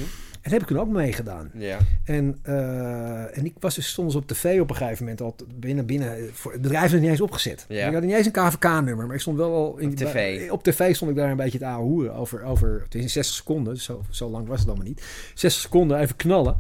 En 0.43 0.51
dat 0.51 0.61
heb 0.61 0.61
ik 0.71 0.77
toen 0.77 0.79
ook 0.87 0.89
meegedaan. 0.95 1.51
Ja. 1.55 1.79
En, 2.05 2.39
eh, 2.43 3.39
en 3.39 3.45
ik 3.45 3.55
was 3.59 3.75
dus 3.75 3.93
soms 3.93 4.15
op 4.15 4.27
tv 4.27 4.61
op 4.61 4.71
een 4.71 4.77
gegeven 4.77 5.03
moment 5.05 5.21
al 5.21 5.37
binnen, 5.55 5.87
binnen 5.87 6.29
voor, 6.33 6.53
het 6.53 6.61
bedrijf 6.63 6.93
is 6.93 7.01
niet 7.01 7.11
eens 7.11 7.21
opgezet. 7.21 7.65
Ja. 7.69 7.87
Ik 7.87 7.93
had 7.95 8.03
niet 8.03 8.15
eens 8.15 8.27
een 8.27 8.33
KVK-nummer, 8.33 9.07
maar 9.07 9.15
ik 9.15 9.21
stond 9.21 9.37
wel 9.37 9.55
al 9.55 9.79
in 9.79 9.89
Op 9.89 9.97
tv. 9.97 10.13
bij- 10.13 10.51
op 10.51 10.63
tv 10.63 10.95
stond 10.95 11.11
ik 11.11 11.17
daar 11.17 11.31
een 11.31 11.37
beetje 11.37 11.59
het 11.59 11.67
ouwe 11.67 11.85
hoeren 11.85 12.15
over, 12.15 12.43
over 12.43 12.81
het 12.85 12.95
is 12.95 13.03
in 13.03 13.11
60 13.11 13.37
seconden, 13.37 13.77
zo, 13.77 14.03
zo 14.11 14.29
lang 14.31 14.47
was 14.49 14.59
het 14.59 14.69
allemaal 14.69 14.87
niet. 14.87 15.03
60 15.35 15.63
seconden 15.63 15.99
even 15.99 16.17
knallen. 16.17 16.57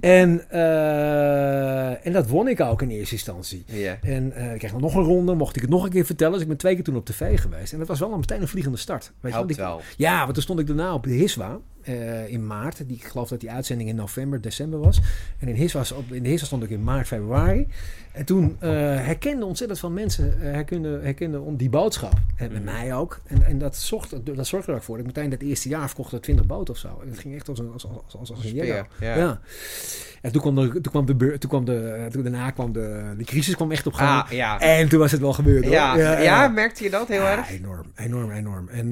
En, 0.00 0.50
eh, 0.50 2.06
en 2.06 2.12
dat 2.12 2.28
won 2.28 2.48
ik 2.48 2.60
ook 2.60 2.82
in 2.82 2.90
eerste 2.90 3.14
instantie. 3.14 3.64
Ja. 3.66 3.98
En 4.02 4.32
eh, 4.32 4.52
ik 4.52 4.58
kreeg 4.58 4.78
nog 4.78 4.94
een 4.94 5.02
ronde, 5.02 5.34
mocht 5.34 5.56
ik 5.56 5.62
het 5.62 5.70
nog 5.70 5.84
een 5.84 5.90
keer 5.90 6.04
vertellen. 6.06 6.32
Dus 6.32 6.42
ik 6.42 6.48
ben 6.48 6.56
twee 6.56 6.74
keer 6.74 6.84
toen 6.84 6.96
op 6.96 7.06
tv 7.06 7.40
geweest. 7.40 7.72
En 7.72 7.78
dat 7.78 7.88
was 7.88 7.98
wel 7.98 8.10
al 8.12 8.18
meteen 8.18 8.40
een 8.40 8.48
vliegende 8.48 8.78
start. 8.78 9.12
Weet 9.20 9.32
je, 9.34 9.44
ik, 9.46 9.56
wel. 9.56 9.80
ja, 9.96 10.20
want 10.22 10.34
toen 10.34 10.42
stond 10.42 10.58
ik 10.60 10.66
daarna 10.66 10.94
op 10.94 11.04
de 11.04 11.10
Hiswa 11.10 11.58
eh, 11.86 12.28
in 12.28 12.46
maart. 12.46 12.88
Die, 12.88 12.96
ik 12.96 13.04
geloof 13.04 13.28
dat 13.28 13.40
die 13.40 13.50
uitzending 13.50 13.88
in 13.88 13.96
november, 13.96 14.40
december 14.40 14.78
was. 14.78 15.00
En 15.38 15.48
in, 15.48 15.54
Hiswa, 15.54 15.82
op, 15.94 16.12
in 16.12 16.22
de 16.22 16.28
Hiswa 16.28 16.46
stond 16.46 16.62
ik 16.62 16.70
in 16.70 16.84
maart, 16.84 17.06
februari. 17.06 17.66
En 18.12 18.24
toen 18.24 18.56
eh 18.60 18.70
herkenden 18.70 19.46
ontzettend 19.46 19.78
veel 19.78 19.90
mensen 19.90 20.40
eh, 20.40 20.52
herkenden, 20.52 21.02
herkenden 21.04 21.40
on- 21.42 21.56
die 21.56 21.70
boodschap. 21.70 22.12
En 22.36 22.52
met 22.52 22.64
mij 22.64 22.94
ook. 22.94 23.20
En, 23.26 23.44
en 23.46 23.58
dat, 23.58 23.76
zorgde, 23.76 24.22
dat 24.22 24.46
zorgde 24.46 24.70
er 24.70 24.76
ook 24.78 24.84
voor. 24.84 24.96
Dat 24.96 25.06
ik 25.06 25.14
meteen 25.14 25.30
dat 25.30 25.40
eerste 25.40 25.68
jaar 25.68 25.86
verkocht 25.86 26.12
er 26.12 26.20
20 26.20 26.46
boten 26.46 26.74
of 26.74 26.80
zo. 26.80 26.98
En 27.02 27.08
dat 27.08 27.18
ging 27.18 27.34
echt 27.34 27.48
als 27.48 27.58
een, 27.58 27.70
als, 27.72 27.86
als, 27.86 27.96
als, 28.18 28.30
als 28.30 28.30
een 28.30 28.48
Speer, 28.48 28.64
ja. 28.66 28.86
Ja. 29.00 29.40
En 30.22 30.32
toen 30.32 30.40
kwam, 30.40 30.54
de, 30.54 30.80
toen 30.80 30.92
kwam 30.92 31.06
de, 31.06 31.38
toen 31.38 31.50
kwam 31.50 31.64
de, 31.64 32.06
toen 32.10 32.22
daarna 32.22 32.50
kwam 32.50 32.72
de, 32.72 33.14
de 33.18 33.24
crisis 33.24 33.54
kwam 33.56 33.70
echt 33.72 33.86
op 33.86 33.92
gang. 33.92 34.22
Ah, 34.24 34.30
ja. 34.30 34.60
En 34.60 34.88
toen 34.88 34.98
was 34.98 35.12
het 35.12 35.20
wel 35.20 35.32
gebeurd. 35.32 35.64
hoor. 35.64 35.72
Ja, 35.72 36.18
ja, 36.20 36.48
merkte 36.48 36.84
je 36.84 36.90
dat 36.90 37.08
heel 37.08 37.22
erg? 37.22 37.50
enorm, 37.50 37.86
enorm, 37.96 38.30
enorm. 38.30 38.68
En, 38.68 38.90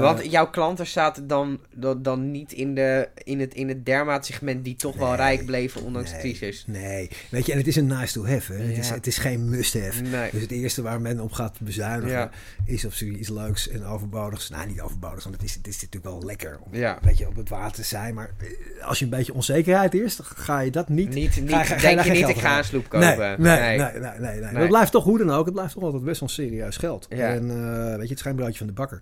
Want 0.00 0.30
jouw 0.30 0.50
klanten 0.50 0.86
zaten 0.86 1.26
dan, 1.26 1.58
dan, 1.74 2.02
dan 2.22 2.30
niet 2.30 2.52
in, 2.52 2.74
de, 2.74 3.08
in, 3.24 3.40
het, 3.40 3.54
in 3.54 3.68
het 3.68 3.86
dermaat 3.86 4.26
segment 4.26 4.64
die 4.64 4.76
toch 4.76 4.96
wel 4.96 5.14
rijk 5.14 5.46
bleven 5.46 5.82
ondanks 5.82 6.10
de 6.12 6.18
crisis. 6.18 6.64
Nee, 6.66 7.08
weet 7.30 7.46
je, 7.46 7.52
en 7.52 7.58
het 7.58 7.66
is 7.66 7.76
een 7.76 7.86
nice 7.86 8.12
to 8.12 8.26
have. 8.26 8.52
Hè? 8.52 8.58
Het, 8.64 8.78
is, 8.78 8.90
het 8.90 9.06
is 9.06 9.18
geen 9.18 9.48
must-have. 9.50 10.02
Nee. 10.02 10.30
Dus 10.32 10.40
het 10.42 10.50
eerste 10.50 10.82
waar 10.82 11.00
men 11.00 11.20
op 11.20 11.32
gaat 11.32 11.56
bezuinigen 11.60 12.10
Ja. 12.16 12.30
is 12.64 12.84
op 12.84 12.92
zoiets 12.92 13.28
leuks 13.28 13.68
en 13.68 13.84
overbodigs. 13.84 14.48
Nou, 14.48 14.66
niet 14.66 14.80
overbodigs, 14.80 15.24
want 15.24 15.36
het 15.36 15.44
is, 15.44 15.54
het 15.54 15.66
is 15.66 15.74
natuurlijk 15.82 16.04
wel 16.04 16.22
lekker 16.24 16.58
om 16.62 16.74
Ja. 16.74 16.92
een 16.94 16.98
beetje 17.08 17.26
op 17.28 17.36
het 17.36 17.48
water 17.48 17.72
te 17.76 17.82
zijn. 17.82 18.14
Maar 18.14 18.30
eh, 18.38 18.86
als 18.86 18.98
je 18.98 19.04
een 19.04 19.10
beetje 19.10 19.34
onzekerheid 19.34 19.94
eerst, 19.94 20.20
ga 20.22 20.60
je 20.60 20.70
dat 20.70 20.88
niet... 20.88 21.08
Niet, 21.14 21.40
niet, 21.40 21.50
ga- 21.52 21.74
je 21.74 21.80
denk 21.80 22.00
je 22.00 22.10
niet, 22.10 22.28
ik 22.28 22.38
ga 22.38 22.58
een 22.58 22.64
sloep 22.64 22.92
Nee, 22.92 23.10
kopen. 23.10 23.42
nee, 23.42 23.78
nee, 23.78 24.18
nee, 24.18 24.40
nee. 24.40 24.52
Dat 24.54 24.68
blijft 24.68 24.92
toch 24.92 25.04
hoe 25.04 25.18
dan 25.18 25.30
ook. 25.30 25.44
Het 25.44 25.54
blijft 25.54 25.74
toch 25.74 25.82
altijd 25.82 26.04
best 26.04 26.20
wel 26.20 26.28
serieus 26.28 26.76
geld. 26.76 27.06
Ja. 27.10 27.28
En 27.28 27.50
eh, 27.50 27.84
weet 27.90 27.94
je, 27.96 28.08
het 28.08 28.10
is 28.10 28.22
geen 28.22 28.36
broodje 28.36 28.58
van 28.58 28.66
de 28.66 28.72
bakker. 28.72 29.00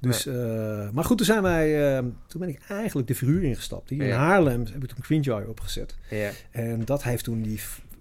Dus, 0.00 0.26
eh, 0.26 0.34
maar 0.92 1.04
goed, 1.04 1.16
toen 1.16 1.26
zijn 1.26 1.42
wij, 1.42 1.98
toen 2.26 2.40
ben 2.40 2.48
ik 2.50 2.60
eigenlijk 2.68 3.08
de 3.08 3.14
verhuur 3.14 3.42
ingestapt. 3.42 3.90
Hier 3.90 4.02
in. 4.02 4.12
Haarlem 4.12 4.64
heb 4.72 4.82
ik 4.82 4.88
toen 4.88 5.04
Greenjoy 5.04 5.42
opgezet. 5.42 5.96
Ja, 6.10 6.30
En 6.50 6.84
dat 6.84 7.02
heeft 7.02 7.24
toen 7.24 7.42
die, 7.42 7.60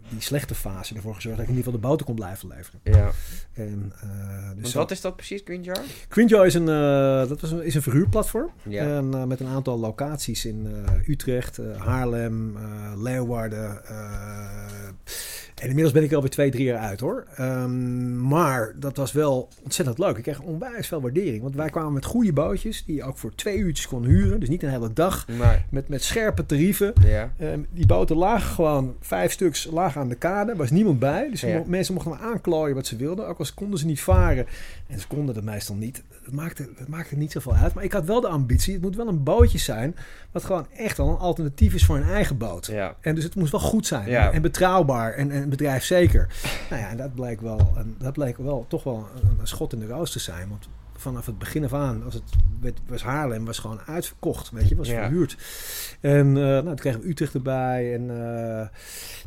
die 0.10 0.22
slechte 0.22 0.56
fase 0.56 0.96
ervoor 0.96 1.16
gezorgd 1.16 1.38
dat 1.38 1.48
ik 1.48 1.52
in 1.52 1.58
ieder 1.58 1.72
geval 1.72 1.82
de 1.82 1.88
boten 1.88 2.06
kon 2.06 2.16
blijven 2.16 2.48
leveren. 2.48 2.80
ja. 2.84 3.12
En, 3.54 3.94
eh, 4.02 4.10
dus 4.56 4.74
wat 4.74 4.92
is 4.92 5.02
dat 5.02 5.16
precies, 5.16 5.42
Green 5.46 5.64
Jar? 5.64 5.82
Greenjoy 6.10 6.46
is 6.46 6.54
een, 6.54 6.70
eh, 6.70 7.28
dat 7.28 7.42
was 7.42 7.52
een, 7.52 7.64
is 7.64 7.76
een 7.76 7.82
verhuurplatform. 7.82 8.50
Ja. 8.64 8.98
En, 8.98 9.14
eh, 9.14 9.24
met 9.24 9.40
een 9.40 9.48
aantal 9.48 9.80
locaties 9.80 10.46
in 10.46 10.68
Utrecht, 11.08 11.60
Haarlem, 11.78 12.58
Leeuwarden. 12.98 13.82
En 15.60 15.68
inmiddels 15.68 15.94
ben 15.94 16.04
ik 16.04 16.10
er 16.10 16.16
alweer 16.16 16.32
twee, 16.32 16.52
drie 16.52 16.64
jaar 16.66 16.78
uit 16.80 17.00
hoor. 17.00 17.26
Ehm, 17.36 18.28
maar 18.28 18.74
dat 18.80 18.98
was 18.98 19.12
wel 19.12 19.48
ontzettend 19.64 19.98
leuk. 19.98 20.18
Ik 20.18 20.24
kreeg 20.24 20.40
onwijs 20.42 20.88
veel 20.88 21.02
waardering. 21.02 21.42
Want 21.42 21.56
wij 21.56 21.70
kwamen 21.70 21.94
met 21.94 22.06
goede 22.06 22.34
bootjes 22.34 22.86
die 22.86 22.96
je 22.96 23.04
ook 23.04 23.18
voor 23.18 23.36
twee 23.36 23.58
uurtjes 23.58 23.88
kon 23.88 24.06
huren. 24.06 24.40
Dus 24.40 24.50
niet 24.50 24.64
een 24.64 24.70
hele 24.70 24.94
dag. 24.94 25.28
Nee. 25.28 25.58
Met, 25.70 25.88
met 25.90 26.04
scherpe 26.04 26.46
tarieven. 26.46 26.94
Ja. 27.06 27.32
Ehm, 27.38 27.60
die 27.74 27.86
boten 27.86 28.16
lagen 28.16 28.50
gewoon 28.54 28.96
vijf 29.00 29.32
stuks 29.32 29.68
lagen 29.72 30.02
aan 30.02 30.10
de 30.10 30.16
kade. 30.16 30.52
Er 30.52 30.58
was 30.58 30.70
niemand 30.72 31.00
bij. 31.00 31.30
Dus 31.30 31.42
Ja. 31.42 31.64
mensen 31.66 31.94
mochten 31.94 32.12
maar 32.12 32.22
aanklooien 32.22 32.76
wat 32.76 32.88
ze 32.88 32.96
wilden. 32.96 33.28
Ook 33.28 33.40
al 33.40 33.46
konden 33.56 33.80
ze 33.80 33.86
niet 33.86 34.02
varen. 34.02 34.46
En 34.88 35.00
ze 35.00 35.08
konden 35.08 35.36
dat 35.36 35.44
meestal 35.44 35.76
niet. 35.76 36.04
Het 36.24 36.34
maakte, 36.34 36.70
het 36.78 36.88
maakte 36.88 37.16
niet 37.16 37.32
zoveel 37.32 37.56
uit. 37.56 37.74
Maar 37.74 37.84
ik 37.84 37.92
had 37.92 38.06
wel 38.06 38.22
de 38.22 38.28
ambitie. 38.28 38.74
Het 38.74 38.82
moet 38.82 38.96
wel 38.96 39.08
een 39.08 39.24
bootje 39.24 39.58
zijn. 39.58 39.96
Wat 40.32 40.44
gewoon 40.44 40.66
echt 40.78 40.98
wel 40.98 41.10
een 41.10 41.18
alternatief 41.18 41.74
is 41.74 41.86
voor 41.86 41.98
een 41.98 42.04
eigen 42.10 42.38
boot. 42.38 42.66
Ja. 42.66 42.96
En 43.02 43.16
dus 43.16 43.24
het 43.24 43.36
moest 43.36 43.52
wel 43.52 43.60
goed 43.62 43.88
zijn. 43.88 44.08
En 44.08 44.42
betrouwbaar. 44.42 45.14
En, 45.14 45.32
en 45.32 45.49
bedrijfszeker. 45.50 46.28
nou 46.70 46.82
ja, 46.82 46.90
en 46.90 46.98
dat 46.98 47.14
bleek 47.16 47.42
wel, 47.42 47.74
een, 47.76 47.96
dat 48.00 48.14
bleek 48.14 48.38
wel 48.38 48.66
toch 48.68 48.84
wel 48.84 49.08
een, 49.24 49.38
een 49.40 49.48
schot 49.48 49.74
in 49.74 49.80
de 49.80 49.88
roos 49.88 50.12
te 50.12 50.20
zijn. 50.20 50.50
Want 50.50 50.68
vanaf 50.98 51.26
het 51.26 51.38
begin 51.38 51.64
af 51.64 51.74
aan 51.74 52.04
was 52.04 52.14
het 52.14 52.24
werd- 52.62 52.80
was 52.88 53.04
Haarlem 53.04 53.46
was 53.46 53.60
gewoon 53.60 53.80
uitverkocht. 53.86 54.50
Weet 54.52 54.70
je, 54.70 54.76
was 54.76 54.88
Ja. 54.88 55.02
verhuurd. 55.02 55.38
En 56.02 56.28
eh, 56.28 56.44
nou, 56.44 56.64
toen 56.66 56.76
kregen 56.76 57.02
we 57.02 57.08
Utrecht 57.08 57.34
erbij. 57.34 57.94
En 57.94 58.02
eh, 58.02 58.68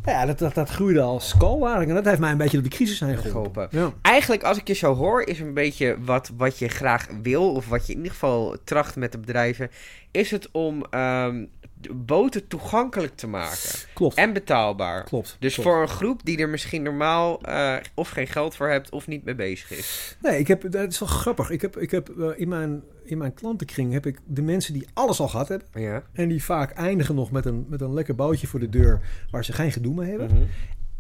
nou 0.04 0.18
ja, 0.18 0.26
dat, 0.26 0.38
dat, 0.38 0.54
dat 0.54 0.68
groeide 0.68 1.00
als 1.00 1.34
kool 1.36 1.58
eigenlijk. 1.60 1.88
En 1.88 1.94
dat 1.94 2.04
heeft 2.04 2.18
mij 2.20 2.30
een 2.30 2.36
beetje 2.36 2.60
door 2.60 2.68
de 2.70 2.76
crisis 2.76 3.00
heen 3.00 3.18
geholpen. 3.18 3.68
Geholpen. 3.70 3.78
Ja. 3.78 3.92
Eigenlijk, 4.02 4.42
als 4.42 4.58
ik 4.58 4.66
je 4.68 4.74
zo 4.74 4.94
hoor, 4.94 5.22
is 5.22 5.40
een 5.40 5.54
beetje 5.54 5.96
wat, 6.04 6.30
wat 6.36 6.58
je 6.58 6.68
graag 6.68 7.06
wil, 7.22 7.52
of 7.54 7.68
wat 7.68 7.86
je 7.86 7.90
in 7.92 7.98
ieder 7.98 8.12
geval 8.12 8.56
tracht 8.64 8.96
met 8.96 9.12
de 9.12 9.18
bedrijven, 9.18 9.70
is 10.12 10.30
het 10.30 10.48
om 10.50 10.84
ehm, 10.90 11.44
boten 11.90 12.46
toegankelijk 12.46 13.16
te 13.16 13.26
maken 13.26 13.58
Klopt. 13.94 14.16
en 14.16 14.32
betaalbaar. 14.32 15.04
Klopt. 15.04 15.36
Dus 15.38 15.54
klopt. 15.54 15.68
voor 15.68 15.82
een 15.82 15.88
groep 15.88 16.24
die 16.24 16.38
er 16.38 16.48
misschien 16.48 16.82
normaal 16.82 17.40
eh, 17.40 17.76
of 17.94 18.08
geen 18.08 18.26
geld 18.26 18.56
voor 18.56 18.68
hebt 18.68 18.90
of 18.90 19.06
niet 19.06 19.24
mee 19.24 19.34
bezig 19.34 19.70
is. 19.70 20.16
Nee, 20.20 20.38
ik 20.38 20.48
heb, 20.48 20.70
dat 20.70 20.90
is 20.90 20.98
wel 20.98 21.08
grappig. 21.08 21.50
Ik 21.50 21.60
heb, 21.60 21.76
ik 21.76 21.90
heb 21.90 22.08
eh, 22.08 22.28
in, 22.36 22.48
mijn, 22.48 22.82
in 23.04 23.18
mijn 23.18 23.34
klantenkring 23.34 23.92
heb 23.92 24.06
ik 24.06 24.18
de 24.26 24.42
mensen 24.42 24.72
die 24.72 24.86
alles 24.92 25.20
al 25.20 25.28
gehad 25.28 25.48
hebben. 25.48 25.68
Ja. 25.74 26.02
En 26.12 26.28
die 26.28 26.44
vaak 26.44 26.72
eindigen 26.72 27.14
nog 27.14 27.30
met 27.30 27.44
een, 27.44 27.66
met 27.68 27.80
een 27.80 27.94
lekker 27.94 28.14
bootje 28.14 28.46
voor 28.46 28.60
de 28.60 28.68
deur 28.68 29.00
waar 29.30 29.44
ze 29.44 29.52
geen 29.52 29.72
gedoe 29.72 29.94
mee 29.94 30.08
hebben. 30.08 30.26
Mhm. 30.26 30.44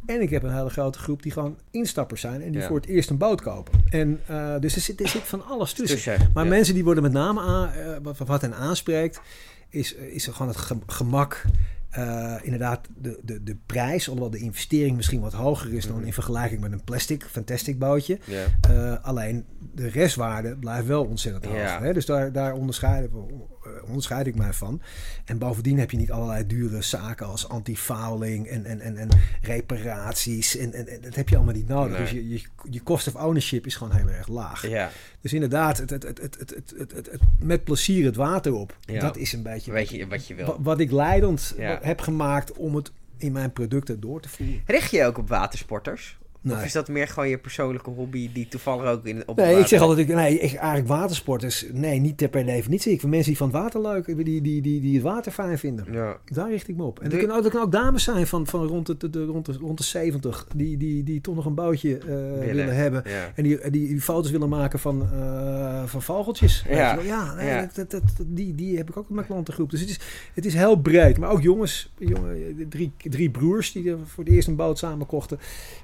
En 0.06 0.20
ik 0.22 0.30
heb 0.30 0.42
een 0.42 0.54
hele 0.54 0.70
grote 0.70 0.98
groep 0.98 1.22
die 1.22 1.32
gewoon 1.32 1.58
instappers 1.70 2.20
zijn 2.20 2.42
en 2.42 2.50
die 2.52 2.60
Ja. 2.60 2.66
voor 2.66 2.76
het 2.76 2.86
eerst 2.86 3.10
een 3.10 3.18
boot 3.18 3.40
kopen. 3.40 3.72
En 3.90 4.20
eh, 4.26 4.54
dus 4.60 4.74
er 4.74 4.80
zit, 4.80 5.00
er 5.00 5.08
zit 5.08 5.22
van 5.22 5.44
alles 5.46 5.72
tussen. 5.72 5.96
Tussen, 5.96 6.30
Maar 6.34 6.44
ja. 6.44 6.50
mensen 6.50 6.74
die 6.74 6.84
worden 6.84 7.02
met 7.02 7.12
name 7.12 7.40
aan, 7.40 7.68
eh, 7.68 7.96
wat, 8.02 8.18
wat 8.18 8.40
hen 8.40 8.54
aanspreekt, 8.54 9.20
is, 9.68 9.94
is 9.94 10.26
gewoon 10.26 10.48
het 10.48 10.56
ge- 10.56 10.76
gemak. 10.86 11.42
eh, 11.90 12.34
inderdaad, 12.42 12.88
de, 12.96 13.18
de, 13.22 13.42
de 13.42 13.56
prijs, 13.66 14.06
alhoewel 14.08 14.30
de 14.30 14.38
investering 14.38 14.96
misschien 14.96 15.20
wat 15.20 15.32
hoger 15.32 15.74
is 15.74 15.86
dan 15.86 15.96
Mhm. 15.96 16.06
in 16.06 16.12
vergelijking 16.12 16.60
met 16.60 16.72
een 16.72 16.84
plastic, 16.84 17.24
fantastic 17.30 17.78
bootje. 17.78 18.18
Eh, 18.60 18.94
alleen 19.02 19.44
de 19.74 19.88
restwaarde 19.88 20.56
blijft 20.56 20.86
wel 20.86 21.04
ontzettend 21.04 21.44
hoog. 21.44 21.78
Hè? 21.78 21.92
Dus 21.92 22.06
daar, 22.06 22.32
daar 22.32 22.52
onderscheiden 22.54 23.10
we 23.12 23.18
eh, 23.61 23.61
onderscheid 23.84 24.26
ik 24.26 24.34
mij 24.34 24.52
van. 24.52 24.82
En 25.24 25.38
bovendien 25.38 25.78
heb 25.78 25.90
je 25.90 25.96
niet 25.96 26.10
allerlei 26.12 26.46
dure 26.46 26.82
zaken 26.82 27.26
als 27.26 27.48
anti-fouling 27.48 28.46
en, 28.46 28.64
en, 28.64 28.80
en, 28.80 28.96
en 28.96 29.08
reparaties. 29.42 30.56
En, 30.56 30.72
en, 30.72 30.88
en 30.88 31.00
dat 31.00 31.14
heb 31.14 31.28
je 31.28 31.36
allemaal 31.36 31.54
niet 31.54 31.68
nodig. 31.68 31.92
Nee. 31.92 32.00
Dus 32.00 32.10
je, 32.10 32.28
je, 32.28 32.42
je 32.70 32.82
cost 32.82 33.06
of 33.06 33.14
ownership 33.14 33.66
is 33.66 33.76
gewoon 33.76 33.96
heel 33.96 34.08
erg 34.08 34.28
laag. 34.28 34.68
Ja, 34.68 34.90
Dus 35.20 35.32
inderdaad, 35.32 35.78
het, 35.78 35.90
het, 35.90 36.02
het, 36.02 36.18
het, 36.20 36.36
het, 36.38 36.50
het, 36.50 36.74
het, 36.78 36.92
het- 36.92 37.06
het- 37.10 37.20
met 37.38 37.64
plezier 37.64 38.04
het 38.04 38.16
water 38.16 38.52
op. 38.54 38.76
Ja. 38.80 39.00
Dat 39.00 39.16
is 39.16 39.32
een 39.32 39.42
beetje 39.42 39.72
weet 39.72 39.88
je 39.88 40.06
wat 40.06 40.26
je 40.26 40.34
wil. 40.34 40.46
wa- 40.46 40.56
wat 40.60 40.80
ik 40.80 40.90
leidend 40.90 41.54
Ja. 41.56 41.78
heb 41.82 42.00
gemaakt 42.00 42.52
om 42.52 42.74
het 42.74 42.92
in 43.16 43.32
mijn 43.32 43.52
producten 43.52 44.00
door 44.00 44.20
te 44.20 44.28
voeren. 44.28 44.62
Richt 44.66 44.90
je 44.90 45.04
ook 45.04 45.18
op 45.18 45.28
watersporters? 45.28 46.18
Of 46.50 46.64
is 46.64 46.72
dat 46.72 46.88
meer 46.88 47.08
gewoon 47.08 47.28
je 47.28 47.38
persoonlijke 47.38 47.90
hobby 47.90 48.30
die 48.32 48.48
toevallig 48.48 48.84
ook 48.84 49.04
in, 49.06 49.22
op 49.26 49.36
Nee, 49.36 49.58
ik 49.58 49.66
zeg 49.66 49.80
altijd, 49.80 50.08
ik, 50.08 50.14
nee, 50.14 50.38
ik, 50.38 50.54
eigenlijk 50.54 50.88
watersporters, 50.88 51.66
nee, 51.72 51.98
niet 51.98 52.18
ter 52.18 52.28
per 52.28 52.44
definitie. 52.44 52.92
Ik 52.92 53.00
vind 53.00 53.12
mensen 53.12 53.28
die 53.28 53.38
van 53.38 53.46
het 53.46 53.56
water 53.56 53.80
leuk, 53.80 54.06
die, 54.06 54.24
die, 54.24 54.60
die, 54.62 54.80
die, 54.80 54.94
het 54.94 55.02
water 55.02 55.32
fijn 55.32 55.58
vinden. 55.58 55.86
Ja. 55.92 56.16
Daar 56.24 56.50
richt 56.50 56.68
ik 56.68 56.76
me 56.76 56.82
op. 56.82 57.00
En 57.00 57.12
er 57.12 57.18
kunnen, 57.18 57.36
ook, 57.36 57.42
kunnen 57.42 57.62
ook 57.62 57.72
dames 57.72 58.04
zijn 58.04 58.26
van, 58.26 58.46
van 58.46 58.66
rond, 58.66 58.86
de, 58.86 59.10
de, 59.10 59.24
rond, 59.24 59.46
de, 59.46 59.52
rond 59.60 59.78
de 59.78 59.84
70 59.84 60.46
die, 60.54 60.76
die, 60.76 61.04
die 61.04 61.20
toch 61.20 61.34
nog 61.34 61.44
een 61.44 61.54
bootje 61.54 61.98
eh, 61.98 62.06
willen. 62.46 62.74
hebben. 62.74 63.02
Ja. 63.06 63.32
En 63.34 63.42
die, 63.42 63.70
die, 63.70 63.88
die 63.88 64.00
foto's 64.00 64.30
willen 64.30 64.48
maken 64.48 64.78
van, 64.78 65.08
eh, 65.12 65.84
van 65.84 66.02
vogeltjes. 66.02 66.64
Ja. 66.68 67.00
ja, 67.00 67.34
nee, 67.34 67.48
Ja. 67.48 67.68
Dat, 67.74 67.90
dat, 67.90 68.02
die, 68.26 68.54
die 68.54 68.76
heb 68.76 68.88
ik 68.88 68.96
ook 68.96 69.08
in 69.08 69.14
mijn 69.14 69.26
klantengroep. 69.26 69.70
Dus 69.70 69.80
het 69.80 69.88
is, 69.88 70.00
het 70.34 70.44
is 70.44 70.54
heel 70.54 70.76
breed. 70.76 71.18
Maar 71.18 71.30
ook 71.30 71.42
jongens, 71.42 71.92
jongen, 71.98 72.66
drie, 72.68 72.92
drie 72.96 73.30
broers 73.30 73.72
die 73.72 73.90
er 73.90 73.98
voor 74.04 74.24
het 74.24 74.32
eerst 74.32 74.48
een 74.48 74.56
boot 74.56 74.78
samen 74.78 75.06
kochten. 75.06 75.38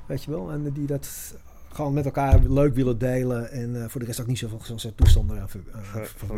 Weet 0.07 0.25
je 0.25 0.31
wel. 0.31 0.48
En 0.53 0.73
die 0.73 0.87
dat 0.87 1.35
gewoon 1.73 1.93
met 1.93 2.05
elkaar 2.05 2.39
leuk 2.39 2.75
willen 2.75 2.99
delen. 2.99 3.51
En 3.51 3.83
eh, 3.83 3.89
voor 3.89 4.01
de 4.01 4.07
rest 4.07 4.21
ook 4.21 4.27
niet 4.27 4.39
zoveel 4.39 4.61
zoals 4.63 4.89
toestanden 4.95 5.41
aan 5.41 5.49
van 5.49 5.65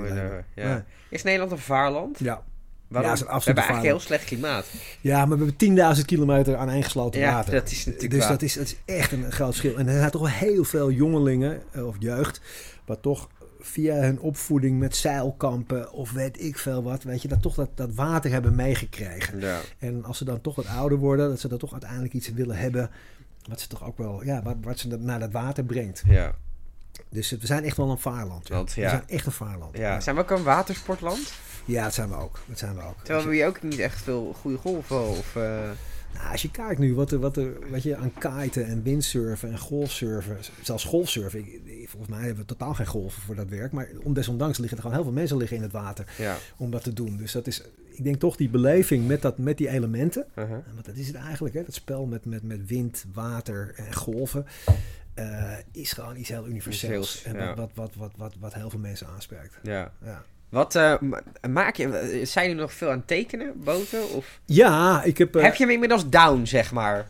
ja. 0.06 0.42
Nee. 0.54 0.82
Is 1.08 1.22
Nederland 1.22 1.52
een 1.52 1.58
vaarland? 1.58 2.18
Ja. 2.18 2.42
Waarom? 2.88 3.10
Ja, 3.10 3.16
het 3.16 3.26
is 3.26 3.34
een 3.34 3.38
we 3.38 3.44
hebben 3.44 3.64
eigenlijk 3.64 3.94
heel 3.94 4.00
slecht 4.00 4.24
klimaat. 4.24 4.66
ja, 5.00 5.26
maar 5.26 5.38
we 5.38 5.44
hebben 5.44 5.96
10.000 5.98 6.04
kilometer 6.04 6.56
aan 6.56 6.82
gesloten 6.82 7.20
Ja, 7.20 7.32
water. 7.32 7.52
dat 7.52 7.70
is 7.70 7.84
natuurlijk 7.84 8.12
dus 8.12 8.20
waar. 8.20 8.28
dat 8.28 8.42
is, 8.42 8.54
dat 8.54 8.64
is 8.64 8.76
echt 8.84 9.12
een 9.12 9.32
groot 9.32 9.48
verschil. 9.48 9.78
En 9.78 9.88
er 9.88 9.98
zijn 9.98 10.10
toch 10.10 10.20
wel 10.20 10.30
heel 10.30 10.64
veel 10.64 10.90
jongelingen 10.90 11.62
eh, 11.70 11.86
of 11.86 11.96
jeugd, 11.98 12.40
wat 12.84 13.02
toch 13.02 13.28
via 13.60 13.94
hun 13.94 14.20
opvoeding 14.20 14.78
met 14.78 14.96
zeilkampen 14.96 15.92
of 15.92 16.12
weet 16.12 16.42
ik 16.42 16.58
veel 16.58 16.82
wat, 16.82 17.02
weet 17.02 17.22
je, 17.22 17.28
dat 17.28 17.42
toch 17.42 17.54
dat, 17.54 17.68
dat 17.74 17.94
water 17.94 18.30
hebben 18.30 18.54
meegekregen. 18.54 19.40
Ja. 19.40 19.58
En 19.78 20.04
als 20.04 20.18
ze 20.18 20.24
dan 20.24 20.40
toch 20.40 20.54
wat 20.54 20.66
ouder 20.66 20.98
worden, 20.98 21.28
dat 21.28 21.40
ze 21.40 21.48
dan 21.48 21.58
toch 21.58 21.72
uiteindelijk 21.72 22.12
iets 22.12 22.32
willen 22.32 22.56
hebben, 22.56 22.90
wat 23.48 23.60
ze 23.60 23.66
toch 23.68 23.84
ook 23.84 23.98
wel, 23.98 24.24
ja, 24.24 24.42
wat, 24.42 24.56
wat 24.60 24.78
ze 24.78 24.88
naar 24.96 25.18
dat 25.18 25.30
water 25.32 25.64
brengt. 25.64 26.02
Ja. 26.06 26.32
Dus 27.08 27.30
we 27.30 27.46
zijn 27.46 27.64
echt 27.64 27.76
wel 27.76 27.90
een 27.90 27.98
vaarland. 27.98 28.48
ja. 28.48 28.54
Want, 28.54 28.72
ja. 28.72 28.82
We 28.82 28.88
zijn 28.88 29.08
echt 29.08 29.26
een 29.26 29.32
vaarland. 29.32 29.76
ja. 29.76 30.00
Zijn 30.00 30.16
we 30.16 30.22
ook 30.22 30.30
een 30.30 30.42
watersportland? 30.42 31.32
Ja, 31.64 31.82
dat 31.84 31.94
zijn 31.94 32.08
we 32.08 32.14
ook. 32.14 32.38
Dat 32.46 32.58
zijn 32.58 32.74
we 32.74 32.82
ook. 32.82 32.96
Terwijl 33.02 33.26
we 33.26 33.34
hier 33.34 33.46
ook 33.46 33.62
niet 33.62 33.78
echt 33.78 34.02
veel 34.02 34.34
goede 34.40 34.56
golven 34.58 35.08
of... 35.08 35.36
eh, 35.36 35.70
Nou, 36.14 36.32
als 36.32 36.42
je 36.42 36.50
kijkt 36.50 36.80
nu 36.80 36.94
wat 36.94 37.10
er, 37.12 37.18
wat 37.18 37.36
er 37.36 37.70
wat 37.70 37.82
je 37.82 37.96
aan 37.96 38.12
kiten 38.18 38.66
en 38.66 38.82
windsurfen 38.82 39.50
en 39.50 39.58
golfsurfen, 39.58 40.36
zelfs 40.62 40.84
golfsurfen. 40.84 41.44
Volgens 41.86 42.10
mij 42.10 42.20
hebben 42.20 42.38
we 42.38 42.44
totaal 42.44 42.74
geen 42.74 42.86
golven 42.86 43.22
voor 43.22 43.34
dat 43.34 43.48
werk. 43.48 43.72
Maar 43.72 43.88
om 44.02 44.14
desondanks 44.14 44.58
liggen 44.58 44.76
er 44.76 44.82
gewoon 44.82 44.96
heel 44.96 45.06
veel 45.06 45.18
mensen 45.18 45.36
liggen 45.36 45.56
in 45.56 45.62
het 45.62 45.72
water 45.72 46.14
ja. 46.18 46.36
om 46.56 46.70
dat 46.70 46.82
te 46.82 46.92
doen. 46.92 47.16
Dus 47.16 47.32
dat 47.32 47.46
is, 47.46 47.62
ik 47.88 48.04
denk 48.04 48.16
toch 48.20 48.36
die 48.36 48.48
beleving 48.48 49.06
met, 49.06 49.22
dat, 49.22 49.38
met 49.38 49.58
die 49.58 49.68
elementen. 49.68 50.26
Uh-huh. 50.36 50.58
Want 50.74 50.84
dat 50.84 50.96
is 50.96 51.06
het 51.06 51.16
eigenlijk, 51.16 51.54
hè? 51.54 51.64
dat 51.64 51.74
spel 51.74 52.06
met, 52.06 52.24
met, 52.24 52.42
met 52.42 52.66
wind, 52.66 53.04
water 53.12 53.72
en 53.76 53.94
golven. 53.94 54.46
eh, 55.14 55.52
is 55.72 55.92
gewoon 55.92 56.16
iets 56.16 56.28
heel 56.28 56.46
universeels. 56.46 57.22
En 57.22 57.36
ja. 57.36 57.54
wat, 57.54 57.56
wat, 57.56 57.70
wat, 57.74 57.94
wat, 57.94 58.12
wat, 58.16 58.34
wat 58.40 58.54
heel 58.54 58.70
veel 58.70 58.78
mensen 58.78 59.06
aanspreekt. 59.06 59.58
Ja. 59.62 59.92
Ja. 60.04 60.24
Wat 60.50 60.74
eh, 60.74 60.94
ma- 61.00 61.22
maak 61.48 61.76
je... 61.76 62.20
Zijn 62.24 62.46
jullie 62.48 62.60
nog 62.60 62.72
veel 62.72 62.88
aan 62.90 62.96
het 62.96 63.06
tekenen, 63.06 63.52
boten? 63.64 64.10
Of 64.10 64.38
Ja, 64.44 65.02
ik 65.02 65.18
heb. 65.18 65.36
eh, 65.36 65.42
heb 65.42 65.54
je 65.54 65.64
hem 65.64 65.72
inmiddels 65.72 66.08
down, 66.08 66.44
zeg 66.44 66.72
maar? 66.72 67.06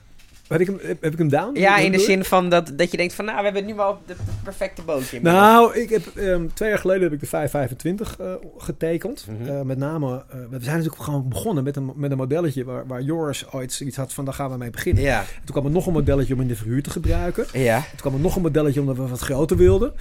heb, 0.49 0.61
ik 0.61 0.67
hem, 0.67 0.79
heb, 0.83 1.03
heb 1.03 1.13
ik 1.13 1.19
hem 1.19 1.29
down? 1.29 1.59
Ja, 1.59 1.79
in 1.79 1.93
de 1.93 1.99
zin 1.99 2.25
van 2.25 2.49
dat, 2.49 2.73
dat 2.77 2.91
je 2.91 2.97
denkt 2.97 3.15
van... 3.15 3.25
Nou, 3.25 3.37
we 3.39 3.45
hebben 3.45 3.65
nu 3.67 3.75
wel 3.75 4.01
het 4.07 4.17
perfecte 4.45 4.83
bootje. 4.83 5.17
inmiddels. 5.17 5.43
Nou, 5.45 5.79
ik 5.79 5.91
heb, 5.91 6.07
ehm, 6.07 6.47
twee 6.55 6.69
jaar 6.69 6.79
geleden 6.79 7.03
heb 7.03 7.13
ik 7.13 7.21
de 7.21 7.27
525 7.27 8.17
eh, 8.19 8.33
getekend. 8.59 9.27
Mhm. 9.29 9.49
Eh, 9.51 9.61
met 9.63 9.79
name, 9.79 10.25
eh, 10.31 10.37
we 10.51 10.63
zijn 10.63 10.77
natuurlijk 10.77 11.03
gewoon 11.03 11.29
begonnen 11.29 11.65
met 11.65 11.77
een, 11.77 11.93
met 11.95 12.11
een 12.11 12.17
modelletje 12.17 12.65
waar, 12.65 12.87
waar 12.87 13.03
Joris 13.03 13.53
ooit 13.53 13.73
zoiets 13.73 13.97
had 13.97 14.13
van, 14.13 14.25
daar 14.25 14.35
gaan 14.35 14.51
we 14.51 14.57
mee 14.57 14.71
beginnen. 14.71 15.03
Ja. 15.03 15.25
Toen 15.45 15.55
kwam 15.55 15.65
er 15.65 15.71
nog 15.71 15.87
een 15.87 15.93
modelletje 15.93 16.35
om 16.35 16.41
in 16.41 16.49
de 16.49 16.57
verhuur 16.57 16.83
te 16.83 16.91
gebruiken. 16.91 17.47
Ja. 17.53 17.77
Toen 17.81 17.97
kwam 18.01 18.15
er 18.15 18.21
nog 18.21 18.37
een 18.37 18.43
modelletje 18.43 18.81
omdat 18.81 18.97
we 18.97 19.07
wat 19.07 19.21
groter 19.21 19.57
wilden. 19.57 19.93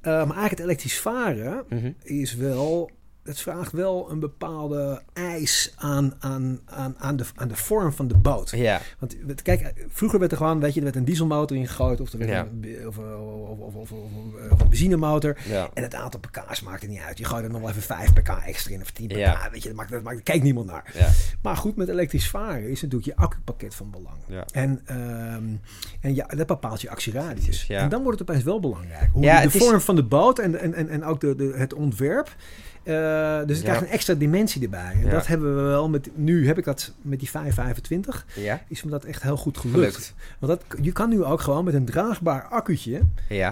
Eh, 0.00 0.12
maar 0.12 0.20
eigenlijk 0.20 0.50
het 0.50 0.60
elektrisch 0.60 1.00
varen 1.00 1.64
Mhm. 1.68 1.92
is 2.02 2.34
wel... 2.34 2.90
Het 3.22 3.40
vraagt 3.40 3.72
wel 3.72 4.10
een 4.10 4.18
bepaalde 4.20 5.02
eis 5.12 5.72
aan, 5.76 6.14
aan, 6.18 6.60
aan, 6.64 6.94
aan, 6.98 7.16
de, 7.16 7.24
aan 7.34 7.48
de 7.48 7.56
vorm 7.56 7.92
van 7.92 8.08
de 8.08 8.16
boot. 8.16 8.50
Ja. 8.50 8.80
Want 8.98 9.16
kijk, 9.42 9.84
vroeger 9.88 10.18
werd 10.18 10.30
er 10.30 10.36
gewoon, 10.36 10.60
weet 10.60 10.72
je, 10.72 10.78
er 10.78 10.84
werd 10.84 10.96
een 10.96 11.04
dieselmotor 11.04 11.56
ingegooid 11.56 12.00
of, 12.00 12.12
er 12.12 12.18
werd 12.18 12.30
Ja. 12.30 12.46
een, 12.62 12.86
of, 12.88 12.98
of, 12.98 13.58
of, 13.58 13.74
of, 13.74 13.74
of, 13.74 13.90
of- 14.50 14.60
een 14.60 14.68
benzinemotor. 14.68 15.36
Ja. 15.48 15.68
En 15.74 15.82
het 15.82 15.94
aantal 15.94 16.20
pk's 16.20 16.60
maakte 16.62 16.86
niet 16.86 17.00
uit. 17.00 17.18
Je 17.18 17.24
gooide 17.24 17.46
er 17.46 17.52
nog 17.52 17.60
wel 17.60 17.70
even 17.70 17.82
5 17.82 18.12
pk 18.12 18.28
extra 18.28 18.74
in 18.74 18.80
of 18.80 18.90
10 18.90 19.06
pk. 19.06 19.12
Ja. 19.16 19.48
Weet 19.52 19.62
je, 19.62 19.68
dat 19.68 19.76
maakt, 19.76 19.90
dat 19.90 20.02
maakt, 20.02 20.14
daar 20.16 20.24
kijkt 20.24 20.42
niemand 20.44 20.66
naar. 20.66 20.90
Ja. 20.98 21.08
Maar 21.42 21.56
goed, 21.56 21.76
met 21.76 21.88
elektrisch 21.88 22.28
varen 22.30 22.68
is 22.70 22.82
natuurlijk 22.82 23.10
je 23.10 23.16
accupakket 23.16 23.74
van 23.74 23.90
belang. 23.90 24.16
Ja. 24.26 24.44
En, 24.52 24.80
ehm, 24.84 25.44
en 26.00 26.14
ja, 26.14 26.26
dat 26.26 26.46
bepaalt 26.46 26.80
je 26.80 26.90
actieradius. 26.90 27.66
Ja. 27.66 27.78
En 27.80 27.88
dan 27.88 28.02
wordt 28.02 28.18
het 28.18 28.28
opeens 28.28 28.44
wel 28.44 28.60
belangrijk. 28.60 29.10
Hoe 29.12 29.22
Ja, 29.22 29.40
de 29.40 29.46
is- 29.46 29.64
vorm 29.64 29.80
van 29.80 29.96
de 29.96 30.04
boot 30.04 30.38
en, 30.38 30.60
en, 30.60 30.74
en, 30.74 30.88
en 30.88 31.04
ook 31.04 31.20
de, 31.20 31.34
de, 31.34 31.52
het 31.56 31.74
ontwerp. 31.74 32.36
Eh, 32.82 33.38
dus 33.46 33.56
het 33.56 33.56
Ja. 33.56 33.62
krijgt 33.62 33.82
een 33.82 33.88
extra 33.88 34.14
dimensie 34.14 34.62
erbij. 34.62 34.92
En 34.94 35.04
Ja. 35.04 35.10
dat 35.10 35.26
hebben 35.26 35.56
we 35.56 35.62
wel 35.62 35.88
met... 35.88 36.10
Nu 36.14 36.46
heb 36.46 36.58
ik 36.58 36.64
dat 36.64 36.92
met 37.02 37.18
die 37.18 37.30
525 37.30 38.26
Ja. 38.36 38.62
is 38.68 38.82
me 38.82 38.90
dat 38.90 39.04
echt 39.04 39.22
heel 39.22 39.36
goed 39.36 39.58
gelukt. 39.58 39.76
Gelukt. 39.94 40.14
Want 40.38 40.60
dat, 40.68 40.78
je 40.84 40.92
kan 40.92 41.08
nu 41.08 41.24
ook 41.24 41.40
gewoon 41.40 41.64
met 41.64 41.74
een 41.74 41.84
draagbaar 41.84 42.42
accu'tje 42.44 43.00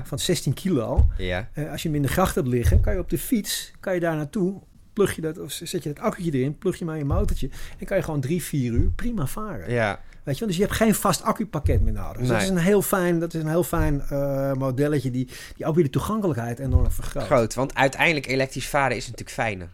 van 0.04 0.18
16 0.18 0.54
kilo, 0.54 1.06
Ja. 1.18 1.48
eh, 1.52 1.70
als 1.70 1.82
je 1.82 1.88
hem 1.88 1.96
in 1.96 2.02
de 2.02 2.08
gracht 2.08 2.34
hebt 2.34 2.48
liggen, 2.48 2.80
kan 2.80 2.92
je 2.92 2.98
op 2.98 3.10
de 3.10 3.18
fiets, 3.18 3.72
kan 3.80 3.94
je 3.94 4.00
daar 4.00 4.16
naartoe, 4.16 4.54
plug 4.98 5.14
je 5.16 5.20
dat, 5.22 5.38
of 5.38 5.52
zet 5.52 5.82
je 5.82 5.92
dat 5.92 5.98
accu'tje 6.04 6.30
erin, 6.32 6.58
plug 6.58 6.78
je 6.78 6.84
maar 6.84 6.94
in 6.94 7.00
je 7.00 7.06
motortje 7.06 7.50
en 7.78 7.86
kan 7.86 7.96
je 7.96 8.02
gewoon 8.02 8.20
drie, 8.20 8.42
vier 8.42 8.72
uur 8.72 8.90
prima 8.96 9.26
varen. 9.26 9.70
Ja. 9.72 10.00
Weet 10.22 10.34
je 10.34 10.40
wel? 10.40 10.48
Dus 10.48 10.56
je 10.56 10.62
hebt 10.64 10.76
geen 10.76 10.94
vast 10.94 11.22
accupakket 11.22 11.80
meer 11.80 11.92
nodig. 11.92 12.16
Dus 12.16 12.28
dat 12.28 12.42
is 12.42 12.48
een 12.48 12.56
heel 12.56 12.82
fijn, 12.82 13.18
dat 13.20 13.34
is 13.34 13.42
een 13.42 13.48
heel 13.48 13.62
fijn 13.64 14.00
eh, 14.08 14.52
modelletje 14.52 15.10
die, 15.10 15.28
die 15.56 15.66
ook 15.66 15.74
weer 15.74 15.84
de 15.84 15.90
toegankelijkheid 15.90 16.58
enorm 16.58 16.90
vergroot. 16.90 17.24
Groot. 17.26 17.54
Want 17.54 17.74
uiteindelijk 17.74 18.26
elektrisch 18.26 18.68
varen 18.68 18.96
is 18.96 19.04
natuurlijk 19.04 19.30
fijner. 19.36 19.68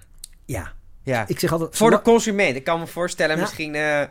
Ja, 0.44 0.72
Ja. 1.02 1.24
ik 1.28 1.38
zeg 1.38 1.52
altijd... 1.52 1.76
Voor 1.76 1.90
de 1.90 2.02
consument. 2.02 2.56
Ik 2.56 2.64
kan 2.64 2.80
me 2.80 2.86
voorstellen 2.86 3.38
misschien... 3.38 3.74
eh, 3.74 4.02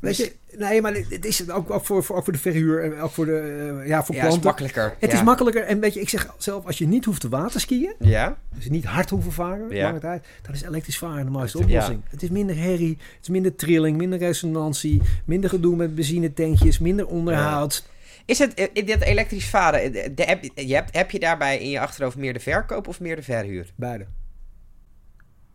Weet 0.00 0.16
je, 0.16 0.32
nee, 0.56 0.80
maar 0.80 0.94
het 0.94 1.24
is 1.24 1.50
ook, 1.50 1.70
ook, 1.70 1.84
voor, 1.84 2.04
voor, 2.04 2.16
ook 2.16 2.24
voor 2.24 2.32
de 2.32 2.38
verhuur 2.38 2.82
en 2.84 3.00
ook 3.00 3.10
voor 3.10 3.24
de, 3.26 3.38
eh, 3.80 3.86
ja, 3.88 4.04
voor 4.04 4.14
ja, 4.14 4.20
is 4.20 4.26
klanten. 4.26 4.46
makkelijker. 4.46 4.94
Het 4.98 5.10
ja. 5.10 5.16
is 5.16 5.22
makkelijker. 5.22 5.62
En 5.62 5.80
weet 5.80 5.94
je, 5.94 6.00
ik 6.00 6.08
zeg 6.08 6.34
zelf, 6.38 6.66
als 6.66 6.78
je 6.78 6.86
niet 6.86 7.04
hoeft 7.04 7.20
te 7.20 7.28
waterskiën, 7.28 7.94
Ja. 7.98 8.38
dus 8.54 8.68
niet 8.68 8.84
hard 8.84 9.10
hoeven 9.10 9.32
varen, 9.32 9.70
Ja. 9.70 9.82
lange 9.86 9.98
tijd, 9.98 10.26
dan 10.42 10.54
is 10.54 10.62
elektrisch 10.62 10.98
varen 10.98 11.24
de 11.24 11.30
mooiste 11.30 11.58
Ja. 11.58 11.64
oplossing. 11.64 12.00
Het 12.10 12.22
is 12.22 12.28
minder 12.30 12.56
herrie, 12.56 12.96
het 12.98 13.22
is 13.22 13.28
minder 13.28 13.54
trilling, 13.54 13.96
minder 13.96 14.18
resonantie, 14.18 15.02
minder 15.24 15.50
gedoe 15.50 15.76
met 15.76 15.94
benzinetankjes, 15.94 16.78
minder 16.78 17.06
onderhoud. 17.06 17.86
Is 18.24 18.38
het 18.38 18.54
eh, 18.54 18.86
dat 18.86 19.00
elektrisch 19.00 19.48
varen, 19.48 19.80
eh, 19.94 20.08
de, 20.14 20.22
heb, 20.22 20.44
je 20.54 20.74
hebt, 20.74 20.96
heb 20.96 21.10
je 21.10 21.18
daarbij 21.18 21.58
in 21.58 21.70
je 21.70 21.80
achterhoofd 21.80 22.16
meer 22.16 22.32
de 22.32 22.40
verkoop 22.40 22.88
of 22.88 23.00
meer 23.00 23.16
de 23.16 23.22
verhuur? 23.22 23.72
Beide. 23.74 24.06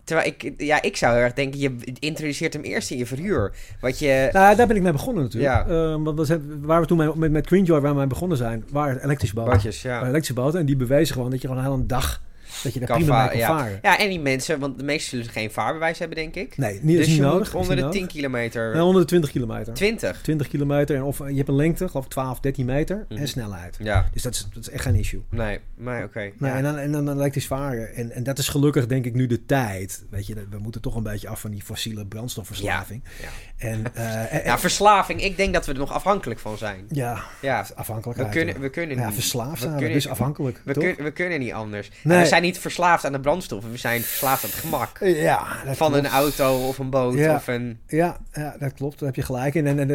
Terwijl 0.04 0.28
ik, 0.28 0.54
ja, 0.58 0.82
ik 0.82 0.98
zou 0.98 1.14
heel 1.14 1.24
erg 1.24 1.34
denken, 1.34 1.60
je 1.60 1.76
introduceert 2.00 2.54
hem 2.54 2.62
eerst 2.62 2.92
in 2.92 2.98
je 2.98 3.06
verhuur. 3.06 3.54
Wat 3.82 4.00
je... 4.00 4.30
Nou, 4.32 4.56
daar 4.56 4.68
ben 4.68 4.76
ik 4.76 4.82
mee 4.82 4.92
begonnen 4.92 5.24
natuurlijk. 5.24 5.54
Ja. 5.54 5.66
Eh, 5.68 6.04
want 6.04 6.20
we 6.20 6.26
zijn, 6.26 6.66
waar 6.66 6.82
we 6.82 6.88
toen 6.88 6.98
mee, 6.98 7.16
met, 7.16 7.32
met 7.32 7.48
Greenjoy 7.48 7.80
waar 7.80 7.92
we 7.92 7.98
mee 7.98 8.08
begonnen 8.08 8.38
zijn, 8.38 8.66
waren 8.72 9.04
elektrische 9.04 9.36
boten. 9.36 9.72
Ja. 9.82 10.00
Elektrische 10.02 10.34
boten 10.34 10.60
en 10.60 10.66
die 10.66 10.76
bewezen 10.76 11.16
gewoon 11.16 11.30
dat 11.30 11.42
je 11.42 11.48
gewoon 11.48 11.64
een 11.64 11.72
hele 11.72 11.86
dag, 11.86 12.22
dat 12.64 12.74
je 12.74 12.80
daar 12.80 12.88
Kan 12.88 12.98
prima 12.98 13.26
mee 13.28 13.38
ja. 13.38 13.48
varen. 13.48 13.80
Ja, 13.82 14.00
en 14.00 14.10
die 14.10 14.20
mensen, 14.20 14.60
want 14.60 14.78
de 14.78 14.84
meesten 14.84 15.18
zullen 15.18 15.32
geen 15.34 15.52
vaarbewijs 15.52 16.00
hebben, 16.00 16.18
denk 16.18 16.36
ik. 16.36 16.58
Nee, 16.58 16.80
niet, 16.82 16.98
dus 16.98 17.00
is 17.06 17.08
niet 17.08 17.16
je 17.16 17.22
nodig. 17.22 17.54
moet 17.54 17.62
onder 17.62 17.76
de 17.76 17.82
10 17.90 17.92
nodig. 18.02 18.08
kilometer... 18.16 18.74
Nee, 18.74 18.84
onder 18.84 19.02
de 19.02 19.08
20 19.08 19.32
kilometer. 19.32 19.74
20. 19.74 20.22
20 20.22 20.48
kilometer 20.48 20.96
en 20.96 21.04
of 21.04 21.18
je 21.18 21.36
hebt 21.36 21.48
een 21.48 21.56
lengte, 21.56 21.88
geloof 21.90 22.06
ik 22.06 22.12
12, 22.12 22.40
13 22.40 22.66
meter 22.66 23.06
Mhm. 23.10 23.20
en 23.22 23.28
snelheid. 23.28 23.78
Ja, 23.80 24.10
Dus 24.14 24.22
dat 24.22 24.34
is, 24.34 24.48
dat 24.54 24.64
is 24.64 24.70
echt 24.70 24.84
geen 24.84 24.96
issue. 24.96 25.22
nee, 25.30 25.60
maar 25.78 26.04
oké. 26.04 26.20
Nee, 26.20 26.52
ja. 26.52 26.58
en, 26.58 26.64
dan, 26.64 26.78
en 26.78 26.92
dan 26.92 27.10
elektrisch 27.10 27.48
varen. 27.48 27.96
En, 27.96 28.12
en 28.12 28.24
dat 28.24 28.38
is 28.38 28.48
gelukkig 28.48 28.88
denk 28.88 29.06
ik 29.06 29.14
nu 29.14 29.28
de 29.28 29.46
tijd. 29.46 30.06
Weet 30.10 30.28
je, 30.28 30.36
we 30.50 30.58
moeten 30.58 30.82
toch 30.82 30.96
een 30.96 31.04
beetje 31.04 31.28
af 31.28 31.40
van 31.42 31.52
die 31.52 31.62
fossiele 31.62 32.06
brandstofverslaving. 32.06 33.04
Ja. 33.22 33.28
En, 33.68 33.84
eh, 33.94 34.34
en- 34.34 34.42
Ja, 34.46 34.60
verslaving. 34.60 35.24
Ik 35.24 35.38
denk 35.38 35.54
dat 35.54 35.66
we 35.66 35.72
er 35.72 35.78
nog 35.78 35.92
afhankelijk 35.92 36.40
van 36.40 36.58
zijn. 36.58 36.86
ja, 36.90 37.24
Ja, 37.42 37.66
afhankelijkheid. 37.76 38.28
we 38.30 38.36
kunnen, 38.36 38.60
we 38.62 38.70
kunnen 38.70 38.98
ja, 38.98 39.06
niet. 39.06 39.14
verslaafd 39.14 39.60
zijn 39.60 39.72
we, 39.72 39.78
kunnen, 39.78 39.94
dus 39.96 40.08
afhankelijk. 40.08 40.62
we, 40.66 40.74
kun- 40.74 40.96
we 41.04 41.12
kunnen 41.12 41.40
niet 41.40 41.52
anders. 41.54 41.90
Nee. 42.04 42.26
Zijn 42.26 42.42
niet 42.44 42.60
verslaafd 42.60 43.06
aan 43.06 43.12
de 43.12 43.20
brandstoffen. 43.20 43.72
We 43.72 43.78
zijn 43.78 44.02
verslaafd 44.02 44.44
aan 44.44 44.50
het 44.50 44.60
gemak. 44.60 45.00
Ja, 45.00 45.46
van 45.66 45.76
klopt. 45.92 45.96
een 46.06 46.12
auto 46.12 46.68
of 46.68 46.78
een 46.78 46.90
boot 46.90 47.14
Ja. 47.14 47.36
of 47.36 47.48
een... 47.48 47.80
Ja, 47.88 48.18
ja, 48.34 48.56
dat 48.60 48.74
klopt. 48.74 49.00
Daar 49.00 49.08
heb 49.08 49.16
je 49.16 49.22
gelijk 49.24 49.56
in. 49.56 49.68
En, 49.68 49.80
en, 49.80 49.90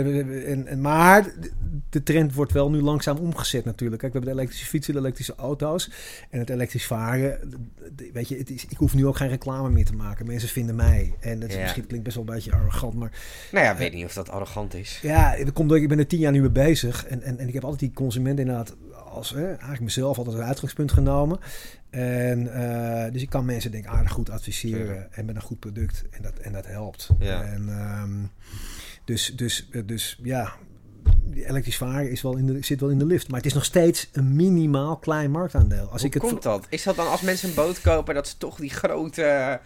en, 0.47 0.67
en- 0.67 0.81
maar 0.81 1.27
de 1.91 2.03
trend 2.03 2.35
wordt 2.35 2.53
wel 2.53 2.71
nu 2.71 2.81
langzaam 2.81 3.17
omgezet 3.17 3.65
natuurlijk. 3.65 4.01
Kijk, 4.01 4.13
we 4.13 4.19
hebben 4.19 4.37
de 4.37 4.41
elektrische 4.41 4.71
fietsen, 4.71 4.93
de 4.95 4.99
elektrische 5.01 5.35
auto's 5.37 5.91
en 6.31 6.39
het 6.39 6.51
elektrisch 6.51 6.87
varen. 6.87 7.39
Weet 8.13 8.29
je, 8.29 8.37
het 8.37 8.51
is, 8.51 8.65
ik 8.69 8.77
hoef 8.77 8.95
nu 8.95 9.07
ook 9.07 9.17
geen 9.17 9.29
reclame 9.29 9.71
meer 9.71 9.85
te 9.85 9.95
maken. 9.95 10.27
Mensen 10.27 10.49
vinden 10.49 10.75
mij. 10.77 11.15
En 11.21 11.41
dat 11.41 11.49
is, 11.49 11.55
Ja. 11.55 11.61
misschien 11.61 11.87
klinkt 11.87 12.05
best 12.05 12.17
wel 12.17 12.27
een 12.29 12.35
beetje 12.35 12.53
arrogant, 12.53 12.95
maar 12.95 13.11
Nou 13.53 13.65
ja, 13.65 13.73
ik 13.73 13.79
weet 13.79 13.93
niet 13.93 14.05
of 14.05 14.13
dat 14.15 14.31
arrogant 14.31 14.75
is. 14.75 14.99
ja, 15.03 15.37
dat 15.37 15.53
komt 15.53 15.69
door 15.69 15.79
ik 15.81 15.89
ben 15.89 15.99
er 15.99 16.07
tien 16.07 16.19
jaar 16.19 16.33
nu 16.33 16.41
mee 16.41 16.51
bezig. 16.51 17.07
En, 17.07 17.23
en, 17.23 17.39
en 17.39 17.49
ik 17.49 17.55
heb 17.55 17.63
altijd 17.63 17.81
die 17.81 17.93
consument 17.93 18.39
inderdaad 18.39 18.77
als 19.19 19.31
hè, 19.31 19.47
eigenlijk 19.47 19.81
mezelf 19.81 20.19
altijd 20.19 20.37
als 20.37 20.45
uitgangspunt 20.45 20.93
genomen. 20.93 21.39
En 21.91 22.41
uh, 22.41 23.13
dus 23.13 23.23
ik 23.23 23.31
kan 23.31 23.45
mensen 23.45 23.71
denk 23.71 23.85
ik 23.85 23.91
aardig 23.91 24.13
goed 24.13 24.31
adviseren 24.31 25.13
en 25.13 25.25
met 25.25 25.37
een 25.37 25.43
goed 25.43 25.59
product 25.59 26.05
en 26.11 26.23
dat, 26.23 26.39
en 26.39 26.53
dat 26.53 26.67
helpt. 26.67 27.09
Ja. 27.19 27.43
En, 27.43 27.69
um, 27.69 28.31
dus, 29.05 29.33
dus, 29.37 29.69
dus 29.87 30.19
ja, 30.23 30.53
elektrisch 31.35 31.77
varen 31.77 32.11
is 32.11 32.23
wel 32.23 32.37
in 32.37 32.47
de, 32.47 32.63
zit 32.63 32.81
wel 32.81 32.91
in 32.91 32.99
de 32.99 33.07
lift. 33.07 33.29
Maar 33.29 33.37
het 33.37 33.47
is 33.47 33.55
nog 33.55 33.65
steeds 33.65 34.09
een 34.13 34.37
minimaal 34.37 34.97
klein 34.97 35.31
marktaandeel. 35.31 35.89
Als 35.89 36.01
Hoe 36.01 36.11
ik 36.11 36.15
het 36.15 36.23
komt 36.23 36.43
dat? 36.43 36.67
Is 36.69 36.83
dat 36.83 36.97
dan 36.97 37.09
als 37.09 37.21
mensen 37.21 37.49
een 37.49 37.55
boot 37.55 37.81
kopen 37.81 38.15
dat 38.15 38.29
ze 38.29 38.37
toch 38.37 38.57
die 38.57 38.71
grote 38.71 39.61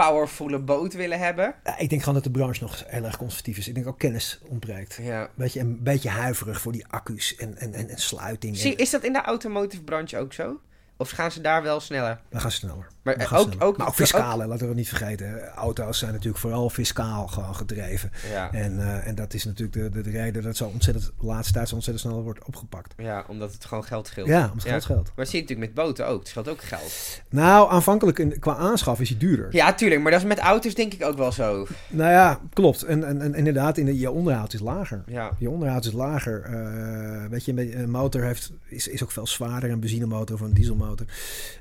powervolle 0.00 0.58
boot 0.58 0.92
willen 0.92 1.18
hebben? 1.18 1.54
Ja, 1.64 1.78
ik 1.78 1.88
denk 1.88 2.00
gewoon 2.00 2.14
dat 2.14 2.24
de 2.24 2.30
branche 2.30 2.62
nog 2.62 2.84
heel 2.86 3.04
erg 3.04 3.16
conservatief 3.16 3.58
is. 3.58 3.68
Ik 3.68 3.74
denk 3.74 3.86
ook 3.86 3.98
kennis 3.98 4.40
ontbreekt. 4.48 4.98
Ja. 5.02 5.30
Beetje, 5.34 5.60
een 5.60 5.82
beetje 5.82 6.08
huiverig 6.08 6.60
voor 6.60 6.72
die 6.72 6.86
accu's 6.86 7.36
en, 7.36 7.56
en, 7.56 7.74
en, 7.74 7.88
en 7.88 7.98
sluiting. 7.98 8.56
Zie, 8.56 8.72
en, 8.72 8.78
is 8.78 8.90
dat 8.90 9.04
in 9.04 9.12
de 9.12 9.22
automotive 9.22 9.82
branche 9.82 10.18
ook 10.18 10.32
zo? 10.32 10.60
Of 10.96 11.10
gaan 11.10 11.30
ze 11.30 11.40
daar 11.40 11.62
wel 11.62 11.80
sneller? 11.80 12.20
we 12.28 12.40
gaan 12.40 12.50
sneller. 12.50 12.86
Maar 13.02 13.32
ook, 13.34 13.52
ook, 13.58 13.76
maar 13.76 13.86
ook 13.86 13.94
fiscaal, 13.94 14.40
hè, 14.40 14.46
laten 14.46 14.62
we 14.62 14.68
het 14.68 14.76
niet 14.76 14.88
vergeten. 14.88 15.48
Auto's 15.48 15.98
zijn 15.98 16.12
natuurlijk 16.12 16.38
vooral 16.38 16.70
fiscaal 16.70 17.26
gewoon 17.26 17.54
gedreven. 17.54 18.10
Ja. 18.30 18.52
En, 18.52 18.72
uh, 18.72 19.06
en 19.06 19.14
dat 19.14 19.34
is 19.34 19.44
natuurlijk 19.44 19.72
de, 19.72 19.88
de, 19.88 20.00
de 20.02 20.10
reden 20.10 20.42
dat 20.42 20.56
zo 20.56 20.64
ontzettend, 20.64 21.12
de 21.20 21.26
laatste 21.26 21.52
tijd 21.52 21.68
zo 21.68 21.74
ontzettend 21.74 22.06
snel 22.06 22.22
wordt 22.22 22.44
opgepakt. 22.44 22.94
ja, 22.96 23.24
omdat 23.28 23.52
het 23.52 23.64
gewoon 23.64 23.84
geld 23.84 24.06
scheelt. 24.06 24.26
Ja, 24.28 24.40
omdat 24.40 24.52
het 24.52 24.62
geld 24.62 24.82
scheelt. 24.82 25.12
Maar 25.16 25.26
zie 25.26 25.34
je 25.34 25.40
natuurlijk 25.40 25.74
met 25.74 25.84
boten 25.84 26.06
ook. 26.06 26.18
Het 26.18 26.28
scheelt 26.28 26.48
ook 26.48 26.62
geld. 26.62 27.20
Nou, 27.28 27.70
aanvankelijk 27.70 28.18
in, 28.18 28.38
qua 28.38 28.56
aanschaf 28.56 29.00
is 29.00 29.08
hij 29.08 29.18
duurder. 29.18 29.54
Ja, 29.54 29.74
tuurlijk. 29.74 30.00
Maar 30.02 30.10
dat 30.10 30.20
is 30.20 30.26
met 30.26 30.38
auto's 30.38 30.74
denk 30.74 30.94
ik 30.94 31.04
ook 31.04 31.16
wel 31.16 31.32
zo. 31.32 31.66
Nou 31.88 32.10
ja, 32.10 32.40
klopt. 32.52 32.82
En, 32.82 33.04
en, 33.04 33.22
en 33.22 33.34
inderdaad, 33.34 33.76
in 33.76 33.84
de, 33.84 33.98
je 33.98 34.10
onderhoud 34.10 34.52
is 34.52 34.60
lager. 34.60 35.02
Ja. 35.06 35.30
Je 35.38 35.50
onderhoud 35.50 35.84
is 35.84 35.92
lager. 35.92 36.50
Uh, 36.50 37.26
weet 37.30 37.44
je, 37.44 37.76
een 37.76 37.90
motor 37.90 38.22
heeft, 38.22 38.52
is, 38.68 38.88
is 38.88 39.02
ook 39.02 39.10
veel 39.10 39.26
zwaarder. 39.26 39.70
Een 39.70 39.80
benzinemotor 39.80 40.36
of 40.36 40.40
een 40.40 40.54
dieselmotor. 40.54 41.06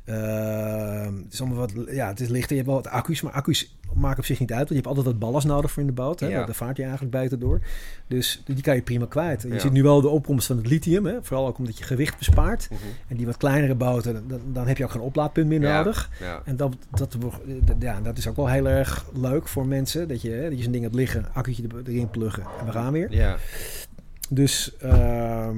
Uh, 0.05 1.07
het 1.29 1.33
is 1.39 1.45
allemaal 1.45 1.59
wat, 1.59 1.73
ja, 1.91 2.07
het 2.07 2.19
is 2.19 2.27
lichter. 2.27 2.49
Je 2.49 2.55
hebt 2.55 2.67
wel 2.67 2.75
wat 2.81 2.87
accu's, 2.87 3.21
maar 3.21 3.31
accu's 3.33 3.75
maken 3.93 4.17
op 4.19 4.25
zich 4.25 4.39
niet 4.39 4.49
uit. 4.51 4.57
Want 4.59 4.69
je 4.69 4.75
hebt 4.75 4.87
altijd 4.87 5.05
wat 5.05 5.19
ballast 5.19 5.47
nodig 5.47 5.71
voor 5.71 5.81
in 5.81 5.87
de 5.87 5.93
boot. 5.93 6.19
Hè? 6.19 6.27
Ja. 6.27 6.45
Daar 6.45 6.55
vaart 6.55 6.77
je 6.77 6.81
eigenlijk 6.83 7.11
beter 7.11 7.39
door. 7.39 7.61
Dus 8.07 8.41
die 8.45 8.61
kan 8.61 8.75
je 8.75 8.81
prima 8.81 9.05
kwijt. 9.05 9.41
Je 9.41 9.47
Ja. 9.53 9.59
ziet 9.59 9.71
nu 9.71 9.83
wel 9.83 10.01
de 10.01 10.07
opkomst 10.07 10.47
van 10.47 10.57
het 10.57 10.67
lithium. 10.67 11.05
Hè? 11.05 11.23
Vooral 11.23 11.47
ook 11.47 11.57
omdat 11.57 11.77
je 11.77 11.83
gewicht 11.83 12.17
bespaart. 12.17 12.67
Mhm. 12.71 12.79
En 13.07 13.17
die 13.17 13.25
wat 13.25 13.37
kleinere 13.37 13.75
boten, 13.75 14.27
dan, 14.27 14.41
dan 14.53 14.67
heb 14.67 14.77
je 14.77 14.83
ook 14.83 14.91
geen 14.91 15.01
oplaadpunt 15.01 15.47
meer 15.47 15.61
Ja. 15.61 15.77
nodig. 15.77 16.09
En 16.45 16.55
dat, 16.55 16.75
dat, 16.89 17.17
ja, 17.79 18.01
dat 18.01 18.17
is 18.17 18.27
ook 18.27 18.35
wel 18.35 18.49
heel 18.49 18.67
erg 18.67 19.05
leuk 19.13 19.47
voor 19.47 19.65
mensen. 19.67 20.07
Dat 20.07 20.21
je, 20.21 20.29
hè, 20.31 20.49
dat 20.49 20.57
je 20.57 20.63
zo'n 20.63 20.71
ding 20.71 20.83
hebt 20.83 20.95
liggen, 20.95 21.25
accu'tje 21.33 21.63
er- 21.67 21.91
erin 21.91 22.09
pluggen 22.09 22.43
en 22.59 22.65
we 22.65 22.71
gaan 22.71 22.91
weer. 22.93 23.13
Ja. 23.13 23.37
Dus 24.29 24.75
ehm, 24.77 25.57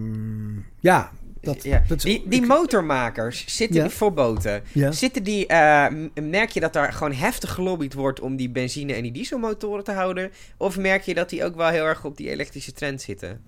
ja, 0.80 1.12
dat, 1.42 1.64
ja. 1.64 1.84
dat 1.88 1.98
is- 1.98 2.04
die, 2.04 2.24
die 2.28 2.42
ik- 2.42 2.48
motormakers 2.48 3.44
zitten 3.56 3.76
Ja. 3.78 3.84
die 3.88 3.92
voor 3.92 4.14
boten. 4.14 4.62
ja. 4.74 4.92
Zitten 4.92 5.24
die, 5.24 5.46
m- 5.54 6.10
merk 6.30 6.50
je 6.50 6.60
dat 6.60 6.74
daar 6.74 6.94
gewoon 6.94 7.14
heftig 7.14 7.52
gelobbyd 7.54 7.94
wordt 7.94 8.20
om 8.20 8.36
die 8.36 8.50
benzine- 8.50 8.94
en 8.94 9.04
die 9.04 9.12
dieselmotoren 9.12 9.84
te 9.84 9.92
houden? 9.92 10.32
Of 10.58 10.78
merk 10.78 11.02
je 11.04 11.14
dat 11.14 11.30
die 11.30 11.44
ook 11.46 11.56
wel 11.56 11.70
heel 11.70 11.86
erg 11.86 12.06
op 12.06 12.18
die 12.18 12.30
elektrische 12.30 12.72
trend 12.72 13.02
zitten? 13.02 13.42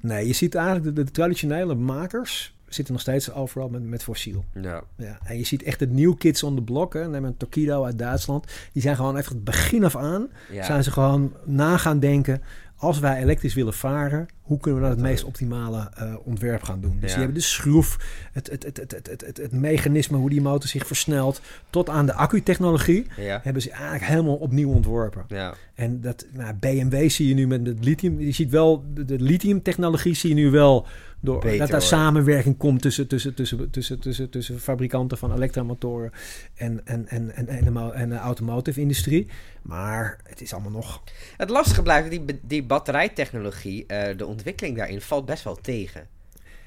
Nee, 0.00 0.26
je 0.26 0.32
ziet 0.32 0.54
eigenlijk 0.54 0.96
de, 0.96 1.02
de 1.04 1.10
traditionele 1.10 1.74
makers 1.74 2.54
zitten 2.68 2.92
nog 2.94 3.02
steeds 3.02 3.32
overal 3.32 3.68
met, 3.68 3.82
met 3.82 4.02
fossiel. 4.02 4.44
Ja. 4.54 4.82
Ja, 4.96 5.18
en 5.24 5.38
je 5.38 5.44
ziet 5.44 5.62
echt 5.62 5.78
de 5.78 5.86
new 5.86 6.16
kids 6.18 6.42
on 6.42 6.54
the 6.56 6.62
block. 6.62 6.92
Hè. 6.94 7.08
Neem 7.08 7.24
een 7.24 7.36
Tokido 7.36 7.84
uit 7.84 7.98
Duitsland. 7.98 8.46
Die 8.72 8.82
zijn 8.82 8.96
gewoon 8.96 9.16
echt 9.18 9.28
het 9.28 9.44
begin 9.44 9.84
af 9.84 9.96
aan. 9.96 10.28
Ja. 10.50 10.64
Zijn 10.64 10.84
ze 10.84 10.90
gewoon 10.90 11.32
na 11.44 11.76
gaan 11.76 11.98
denken. 12.00 12.42
Als 12.76 12.98
wij 12.98 13.22
elektrisch 13.22 13.54
willen 13.54 13.74
varen, 13.74 14.28
hoe 14.50 14.60
kunnen 14.60 14.80
we 14.80 14.86
dan 14.88 14.96
het 14.96 15.06
meest 15.06 15.24
optimale 15.24 15.90
uh, 16.02 16.14
ontwerp 16.24 16.62
gaan 16.62 16.80
doen? 16.80 16.90
Dus 17.00 17.00
Ja. 17.00 17.06
die 17.06 17.16
hebben 17.24 17.34
de 17.34 17.40
schroef, 17.40 17.98
het, 18.32 18.50
het, 18.50 18.62
het, 18.64 18.76
het, 18.76 18.90
het, 18.92 19.06
het, 19.10 19.20
het, 19.26 19.36
het 19.36 19.52
mechanisme 19.52 20.16
hoe 20.16 20.30
die 20.30 20.40
motor 20.40 20.68
zich 20.68 20.86
versnelt, 20.86 21.40
tot 21.70 21.88
aan 21.88 22.06
de 22.06 22.14
accutechnologie, 22.14 23.06
Ja. 23.16 23.40
hebben 23.42 23.62
ze 23.62 23.70
eigenlijk 23.70 24.04
helemaal 24.04 24.36
opnieuw 24.36 24.70
ontworpen. 24.72 25.24
Ja. 25.28 25.54
En 25.74 26.00
dat, 26.00 26.26
nou, 26.32 26.54
BMW 26.54 27.10
zie 27.10 27.28
je 27.28 27.34
nu 27.34 27.46
met 27.46 27.66
het 27.66 27.84
lithium. 27.84 28.20
Je 28.20 28.32
ziet 28.32 28.50
wel, 28.50 28.84
de, 28.94 29.04
de 29.04 29.20
lithiumtechnologie 29.20 30.14
zie 30.14 30.28
je 30.28 30.34
nu 30.34 30.50
wel 30.50 30.86
door 31.22 31.40
Beter, 31.40 31.58
dat 31.58 31.68
daar 31.68 31.78
hoor. 31.80 31.88
samenwerking 31.88 32.56
komt 32.56 32.82
tussen, 32.82 33.06
tussen, 33.08 33.34
tussen, 33.34 33.70
tussen, 33.70 34.00
tussen, 34.00 34.30
tussen 34.30 34.60
fabrikanten 34.60 35.18
van 35.18 35.34
elektromotoren 35.34 36.12
en, 36.54 36.80
en, 36.86 37.08
en, 37.08 37.34
en, 37.36 37.48
en, 37.48 37.64
de, 37.74 37.90
en 37.92 38.08
de 38.08 38.16
automotive 38.16 38.80
industrie. 38.80 39.26
Maar 39.62 40.18
het 40.24 40.40
is 40.40 40.52
allemaal 40.52 40.70
nog. 40.70 41.02
Het 41.36 41.50
lastige 41.50 41.82
blijft, 41.82 42.10
die, 42.10 42.24
die 42.42 42.62
batterijtechnologie, 42.62 43.86
eh, 43.86 44.16
de 44.16 44.26
ontwikkeling 44.26 44.39
daarin 44.76 45.00
valt 45.00 45.24
best 45.26 45.44
wel 45.44 45.54
tegen. 45.56 46.06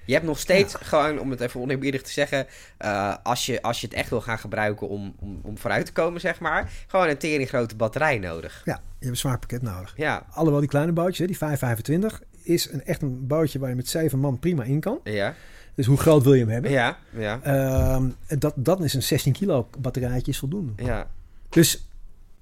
Je 0.06 0.14
hebt 0.14 0.26
nog 0.26 0.40
steeds 0.40 0.76
gewoon, 0.76 1.20
om 1.20 1.30
het 1.32 1.42
even 1.42 1.62
oneerbiedig 1.62 2.02
te 2.02 2.12
zeggen, 2.12 2.48
eh, 2.78 3.16
als, 3.24 3.46
je, 3.46 3.62
als 3.62 3.82
je 3.82 3.88
het 3.88 3.96
echt 3.96 4.10
wil 4.10 4.22
gaan 4.22 4.40
gebruiken 4.40 4.88
om, 4.90 5.16
om, 5.20 5.40
om 5.44 5.58
vooruit 5.58 5.86
te 5.86 5.92
komen, 5.92 6.22
zeg 6.22 6.40
maar, 6.40 6.72
gewoon 6.88 7.08
een 7.10 7.18
tering 7.18 7.50
grote 7.50 7.76
batterij 7.76 8.18
nodig. 8.20 8.62
Ja, 8.66 8.74
je 8.74 8.80
hebt 9.00 9.06
een 9.12 9.18
zwaar 9.18 9.40
pakket 9.40 9.62
nodig. 9.62 9.94
Ja, 9.98 10.26
Alhoewel 10.30 10.60
die 10.60 10.70
kleine 10.70 10.92
bootjes, 10.92 11.18
hè, 11.18 11.26
die 11.26 11.38
525, 11.38 12.22
is 12.44 12.72
een, 12.72 12.86
echt 12.86 13.02
een 13.02 13.28
bootje 13.28 13.60
waar 13.60 13.70
je 13.70 13.76
met 13.76 13.88
zeven 13.88 14.20
man 14.20 14.40
prima 14.40 14.64
in 14.64 14.80
kan. 14.80 15.00
ja, 15.04 15.34
Dus 15.76 15.86
hoe 15.86 15.98
groot 15.98 16.24
wil 16.24 16.34
je 16.34 16.40
hem 16.40 16.50
hebben? 16.50 16.72
ja, 16.72 16.98
ja, 17.18 17.40
Ehm, 17.44 18.10
en 18.28 18.40
dat, 18.40 18.54
dat 18.56 18.84
is 18.84 18.94
een 18.94 19.04
16 19.04 19.34
kilo 19.34 19.70
batterijtje 19.80 20.32
is 20.32 20.40
voldoende. 20.40 20.84
ja. 20.84 21.08
Dus, 21.50 21.88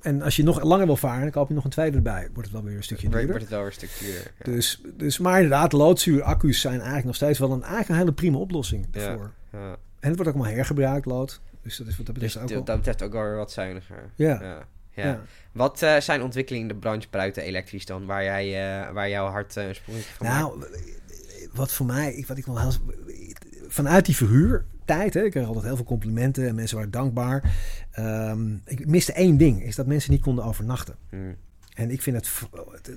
en 0.02 0.22
als 0.22 0.36
je 0.36 0.44
nog 0.44 0.64
langer 0.64 0.86
wil 0.86 0.96
varen, 0.96 1.22
dan 1.22 1.32
koop 1.32 1.48
je 1.48 1.54
nog 1.54 1.64
een 1.64 1.70
tweede 1.70 1.98
erbij. 1.98 2.30
Wordt 2.34 2.50
het 2.50 2.52
wel 2.52 2.64
weer 2.64 2.76
een 2.76 2.84
stukje 2.84 3.10
duurder. 3.10 3.28
wordt 3.28 3.42
het 3.42 3.52
wel 3.52 3.60
weer 3.60 3.68
een 3.68 3.74
stuk 3.74 4.00
duurder. 4.00 4.32
Ja. 4.38 4.52
Dus, 4.52 4.82
dus, 4.98 5.18
maar 5.18 5.36
inderdaad, 5.36 5.72
loodzuuraccu's 5.72 6.62
zijn 6.62 6.74
eigenlijk 6.74 7.06
nog 7.06 7.16
steeds 7.16 7.40
wel 7.40 7.52
een, 7.52 7.62
eigenlijk 7.62 7.90
een 7.90 7.96
hele 7.96 8.14
prima 8.14 8.38
oplossing 8.38 8.88
daarvoor. 8.92 9.32
Ja. 9.52 9.60
En 10.00 10.08
het 10.08 10.16
wordt 10.16 10.28
ook 10.28 10.36
allemaal 10.36 10.56
hergebruikt, 10.56 11.06
lood. 11.06 11.42
Dus 11.62 11.78
dat 11.78 11.88
is 11.88 11.98
wat 11.98 12.06
dat 12.06 12.16
Dus 12.16 12.24
betreft 12.24 12.52
ook 12.52 12.58
dat 12.58 12.68
wel... 12.68 12.78
betreft 12.78 13.04
ook 13.04 13.12
wel 13.12 13.24
weer 13.24 13.36
wat 13.36 13.52
zuiniger. 13.52 14.10
Ja. 14.16 14.66
Ja. 14.94 15.22
Wat 15.52 15.82
eh, 15.82 16.00
zijn 16.00 16.22
ontwikkelingen 16.22 16.68
in 16.68 16.74
de 16.74 16.80
branche 16.80 17.08
buiten 17.10 17.44
elektrisch 17.44 17.86
dan, 17.86 18.06
waar, 18.06 18.24
jij, 18.24 18.46
eh, 18.46 18.92
waar 18.92 19.10
jouw 19.10 19.28
hart 19.28 19.56
een 19.56 19.76
sprongetje 19.76 20.14
van 20.14 20.28
maakt? 20.28 20.40
Nou, 20.40 20.66
wat 21.54 21.74
voor 21.74 21.86
mij, 21.86 22.26
wat 22.28 22.38
ik 22.38 22.46
wel 22.46 22.60
heel, 22.60 22.72
vanuit 23.68 24.06
die 24.06 24.16
verhuurtijd, 24.86 25.14
hè, 25.14 25.24
ik 25.24 25.32
kreeg 25.32 25.46
altijd 25.48 25.66
heel 25.66 25.76
veel 25.76 25.86
complimenten 25.86 26.48
en 26.48 26.56
mensen 26.56 26.76
waren 26.78 26.92
dankbaar. 26.92 27.54
Ehm, 27.92 28.54
ik 28.66 28.88
miste 28.88 29.14
één 29.14 29.38
ding, 29.38 29.64
is 29.64 29.76
dat 29.76 29.86
mensen 29.88 30.12
niet 30.12 30.22
konden 30.22 30.44
overnachten. 30.46 30.96
Hmm. 31.10 31.36
En 31.72 31.92
ik 31.92 32.02
vind 32.02 32.16
het- 32.16 32.32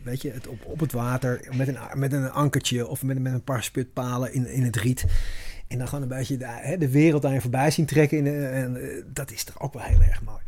weet 0.05 0.23
je, 0.23 0.31
het 0.31 0.47
op, 0.47 0.65
op 0.65 0.81
het 0.81 0.93
water 0.93 1.49
met 1.57 1.69
een, 1.69 1.77
met 1.95 2.13
een 2.13 2.31
ankertje 2.31 2.87
of 2.87 3.03
met, 3.03 3.19
met 3.19 3.33
een 3.33 3.45
paar 3.45 3.63
sputpalen 3.63 4.33
in, 4.33 4.47
in 4.47 4.63
het 4.63 4.77
riet. 4.77 5.05
En 5.69 5.79
dan 5.79 5.89
gewoon 5.89 6.03
een 6.03 6.17
beetje 6.17 6.37
de, 6.37 6.47
hè, 6.49 6.79
de 6.79 6.91
wereld 6.91 7.25
aan 7.25 7.33
je 7.33 7.41
voorbij 7.41 7.71
zien 7.71 7.87
trekken. 7.87 8.19
In, 8.19 8.27
en, 8.51 8.77
eh, 8.83 9.03
dat 9.13 9.31
is 9.31 9.45
toch 9.45 9.61
ook 9.61 9.73
wel 9.73 9.83
heel 9.83 10.01
erg 10.01 10.23
mooi. 10.23 10.39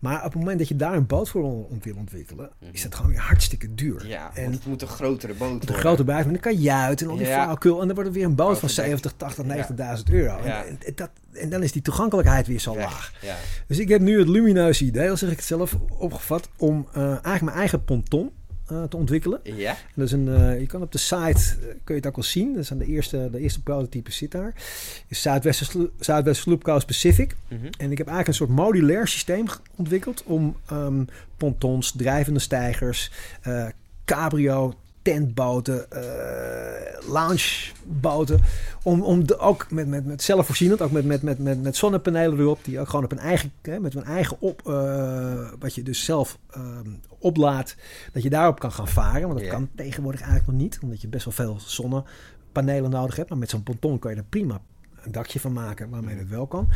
Maar 0.00 0.16
op 0.18 0.24
het 0.24 0.34
moment 0.34 0.58
dat 0.58 0.68
je 0.68 0.76
daar 0.76 0.94
een 0.94 1.06
boot 1.06 1.28
voor 1.28 1.42
on- 1.42 1.80
wil 1.82 1.94
ontwikkelen, 1.96 2.50
is 2.72 2.82
dat 2.82 2.94
gewoon 2.94 3.10
weer 3.10 3.20
hartstikke 3.20 3.74
duur. 3.74 4.06
Ja, 4.06 4.30
en 4.34 4.42
want 4.42 4.54
het 4.54 4.66
moet 4.66 4.82
een 4.82 4.88
grotere 4.88 5.34
boot 5.34 5.48
de 5.50 5.56
worden. 5.66 5.74
grote 5.74 6.04
buis 6.04 6.24
met 6.24 6.34
een 6.34 6.40
kajuit 6.40 7.02
en 7.02 7.08
al 7.08 7.16
die 7.16 7.26
Ja. 7.26 7.32
flauwekul. 7.32 7.80
En 7.80 7.86
dan 7.86 7.94
wordt 7.94 8.08
het 8.10 8.18
weer 8.18 8.26
een 8.28 8.34
boot 8.34 8.58
van 8.58 8.68
Overdekt. 8.68 8.88
70, 9.02 9.12
80, 9.16 9.44
90.000 9.44 10.10
euro. 10.10 10.44
Ja. 10.44 10.64
En, 10.64 10.78
en 10.86 10.92
dat, 10.94 11.10
en 11.32 11.48
dan 11.50 11.62
is 11.62 11.72
die 11.72 11.82
toegankelijkheid 11.82 12.46
weer 12.46 12.58
zo 12.60 12.76
laag. 12.76 13.12
Ja. 13.22 13.36
Dus 13.66 13.78
ik 13.78 13.88
heb 13.88 14.00
nu 14.00 14.18
het 14.18 14.28
lumineuze 14.28 14.84
idee, 14.84 15.10
al 15.10 15.16
zeg 15.16 15.30
ik 15.30 15.36
het 15.36 15.46
zelf, 15.46 15.76
opgevat 15.98 16.48
om 16.56 16.88
eh, 16.92 17.02
eigenlijk 17.08 17.42
mijn 17.42 17.56
eigen 17.56 17.84
ponton 17.84 18.30
eh, 18.70 18.82
te 18.82 18.96
ontwikkelen. 18.96 19.40
Ja? 19.42 19.76
Dat 19.94 20.06
is 20.06 20.12
een, 20.12 20.28
eh, 20.28 20.60
je 20.60 20.66
kan 20.66 20.82
op 20.82 20.92
de 20.92 20.98
site, 20.98 21.24
eh, 21.24 21.66
kun 21.84 21.94
je 21.94 21.94
het 21.94 22.06
ook 22.06 22.16
wel 22.16 22.24
zien. 22.24 22.54
Dat 22.54 22.70
aan 22.70 22.78
de 22.78 22.86
eerste, 22.86 23.28
de 23.32 23.38
eerste 23.38 23.62
prototype 23.62 24.12
zit 24.12 24.30
daar. 24.30 24.54
Is 25.08 25.22
Zuidwesten, 25.22 25.90
Zuidwest 26.00 26.40
Sloop 26.40 26.64
Coast 26.64 26.86
Pacific. 26.86 27.36
Mhm. 27.48 27.64
En 27.78 27.90
ik 27.90 27.98
heb 27.98 28.06
eigenlijk 28.06 28.28
een 28.28 28.34
soort 28.34 28.50
modulair 28.50 29.08
systeem 29.08 29.46
ontwikkeld 29.76 30.22
om 30.24 30.56
ehm, 30.66 31.04
pontons, 31.36 31.92
drijvende 31.96 32.40
stijgers, 32.40 33.10
tentboten, 35.02 35.90
eh 35.90 36.80
loungeboten. 37.08 38.40
Om, 38.82 39.02
om 39.02 39.26
de, 39.26 39.38
ook 39.38 39.70
met, 39.70 39.86
met, 39.86 40.06
met 40.06 40.22
zelfvoorzienend, 40.22 40.82
ook 40.82 40.90
met, 40.90 41.04
met, 41.04 41.22
met, 41.22 41.38
met, 41.38 41.62
met 41.62 41.76
zonnepanelen 41.76 42.38
erop, 42.38 42.64
die 42.64 42.80
ook 42.80 42.88
gewoon 42.88 43.04
op 43.04 43.12
een 43.12 43.18
eigen, 43.18 43.52
hè, 43.62 43.80
met 43.80 43.94
een 43.94 44.04
eigen 44.04 44.36
op, 44.40 44.68
eh, 44.68 45.48
wat 45.58 45.74
je 45.74 45.82
dus 45.82 46.04
zelf 46.04 46.38
oplaadt, 47.18 47.76
dat 48.12 48.22
je 48.22 48.30
daarop 48.30 48.58
kan 48.58 48.72
gaan 48.72 48.88
varen. 48.88 49.28
Want 49.28 49.40
dat 49.40 49.48
kan 49.48 49.68
tegenwoordig 49.74 50.20
eigenlijk 50.20 50.52
nog 50.52 50.60
niet, 50.60 50.78
omdat 50.82 51.00
je 51.00 51.08
best 51.08 51.24
wel 51.24 51.34
veel 51.34 51.56
zonnepanelen 51.60 52.90
nodig 52.90 53.16
hebt. 53.16 53.28
Maar 53.28 53.38
met 53.38 53.50
zo'n 53.50 53.62
ponton 53.62 53.98
kan 53.98 54.10
je 54.10 54.16
er 54.16 54.24
prima 54.28 54.60
een 55.02 55.12
dakje 55.12 55.40
van 55.40 55.52
maken 55.52 55.90
waarmee 55.90 56.16
dat 56.16 56.26
wel 56.26 56.46
kan. 56.46 56.68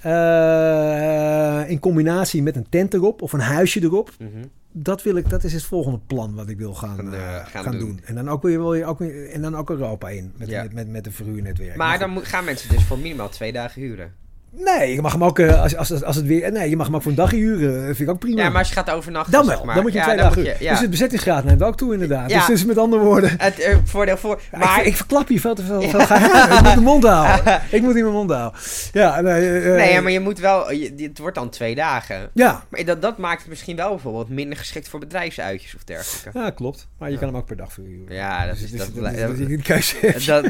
Eh, 0.00 1.70
in 1.70 1.78
combinatie 1.78 2.42
met 2.42 2.56
een 2.56 2.68
tent 2.68 2.94
erop 2.94 3.22
of 3.22 3.32
een 3.32 3.40
huisje 3.40 3.82
erop. 3.82 4.10
Mhm. 4.18 4.44
Dat, 4.78 5.02
wil 5.02 5.16
ik, 5.16 5.30
dat 5.30 5.44
is 5.44 5.52
het 5.52 5.62
volgende 5.62 5.98
plan 6.06 6.34
wat 6.34 6.48
ik 6.48 6.58
wil 6.58 6.74
gaan, 6.74 6.96
Gaan, 6.96 7.14
eh, 7.14 7.36
eh, 7.36 7.46
gaan 7.46 7.62
gaan, 7.62 7.72
doen. 7.72 7.80
doen. 7.80 8.00
En 8.04 8.14
dan 8.14 8.28
ook 8.28 8.42
weer, 8.42 8.58
wil 8.58 8.74
je 8.74 8.84
ook, 8.84 9.00
en 9.00 9.42
dan 9.42 9.56
ook 9.56 9.70
Europa 9.70 10.08
in. 10.08 10.32
Met, 10.36 10.48
Ja. 10.48 10.62
met, 10.62 10.72
met, 10.72 10.88
met 10.88 11.06
een 11.06 11.12
verhuurnetwerk. 11.12 11.76
Maar 11.76 11.90
goed. 11.98 12.14
dan 12.14 12.24
gaan 12.24 12.44
mensen 12.44 12.68
dus 12.68 12.82
voor 12.84 12.98
minimaal 12.98 13.28
twee 13.28 13.52
dagen 13.52 13.82
huren. 13.82 14.14
Nee, 14.58 14.94
je 14.94 15.00
mag 15.02 15.12
hem 15.12 15.24
ook, 15.24 15.38
eh, 15.38 15.62
als, 15.62 15.76
als, 15.76 16.02
als 16.02 16.16
het 16.16 16.24
weer, 16.26 16.52
nee, 16.52 16.68
je 16.70 16.76
mag 16.76 16.86
hem 16.86 16.94
ook 16.96 17.02
voor 17.02 17.10
een 17.10 17.16
dagje 17.16 17.36
huren. 17.36 17.74
Dat 17.86 17.96
vind 17.96 18.08
ik 18.08 18.14
ook 18.14 18.18
prima. 18.18 18.42
Ja, 18.42 18.48
maar 18.48 18.58
als 18.58 18.68
je 18.68 18.74
gaat 18.74 18.90
overnachten, 18.90 19.32
dan 19.32 19.44
zeg 19.44 19.56
wel, 19.56 19.64
maar. 19.64 19.74
dan 19.74 19.82
moet 19.84 19.92
je 19.92 19.98
Ja, 19.98 20.04
twee 20.04 20.16
dagen 20.16 20.42
je- 20.44 20.56
ja. 20.60 20.70
Dus 20.70 20.80
het 20.80 20.90
bezettingsgraad 20.90 21.44
neemt 21.44 21.62
ook 21.62 21.76
toe 21.76 21.92
inderdaad. 21.92 22.30
Ja. 22.30 22.36
Dus, 22.38 22.46
dus 22.46 22.64
met 22.64 22.78
andere 22.78 23.02
woorden... 23.02 23.30
Het 23.38 23.60
eh, 23.60 23.76
voordeel 23.84 24.16
voor... 24.16 24.40
Maar 24.58 24.80
ik, 24.80 24.86
ik 24.86 24.96
verklap 24.96 25.28
hier 25.28 25.40
veel 25.40 25.54
te 25.54 25.62
veel, 25.62 25.82
veel 25.82 26.00
ik 26.00 26.08
moet 26.52 26.62
mijn 26.62 26.82
mond 26.82 27.04
houden. 27.04 27.60
Ik 27.70 27.82
moet 27.82 27.94
hier 27.94 28.02
mijn 28.02 28.14
mond 28.16 28.30
houden. 28.30 28.60
Ja, 28.92 29.20
nee, 29.20 29.58
eh, 29.60 29.74
Nee, 29.74 30.00
maar 30.00 30.12
je 30.12 30.20
moet 30.20 30.38
wel... 30.38 30.72
je- 30.72 30.92
het 30.96 31.18
wordt 31.18 31.34
dan 31.36 31.48
twee 31.50 31.74
dagen. 31.74 32.30
Ja, 32.34 32.64
Maar 32.68 32.84
dat, 32.84 33.02
dat 33.02 33.18
maakt 33.18 33.40
het 33.40 33.48
misschien 33.48 33.76
wel 33.76 33.88
bijvoorbeeld 33.90 34.28
minder 34.28 34.58
geschikt 34.58 34.88
voor 34.88 35.00
bedrijfsuitjes 35.00 35.74
of 35.74 35.84
dergelijke. 35.84 36.38
ja, 36.38 36.50
klopt. 36.50 36.88
Maar 36.98 37.10
je 37.10 37.18
kan 37.18 37.28
hem 37.28 37.36
ook 37.36 37.46
per 37.46 37.56
dag 37.56 37.72
verhuren. 37.72 38.14
Ja, 38.14 38.46
dat 38.46 38.54
Dus 38.58 38.72
is... 38.72 38.78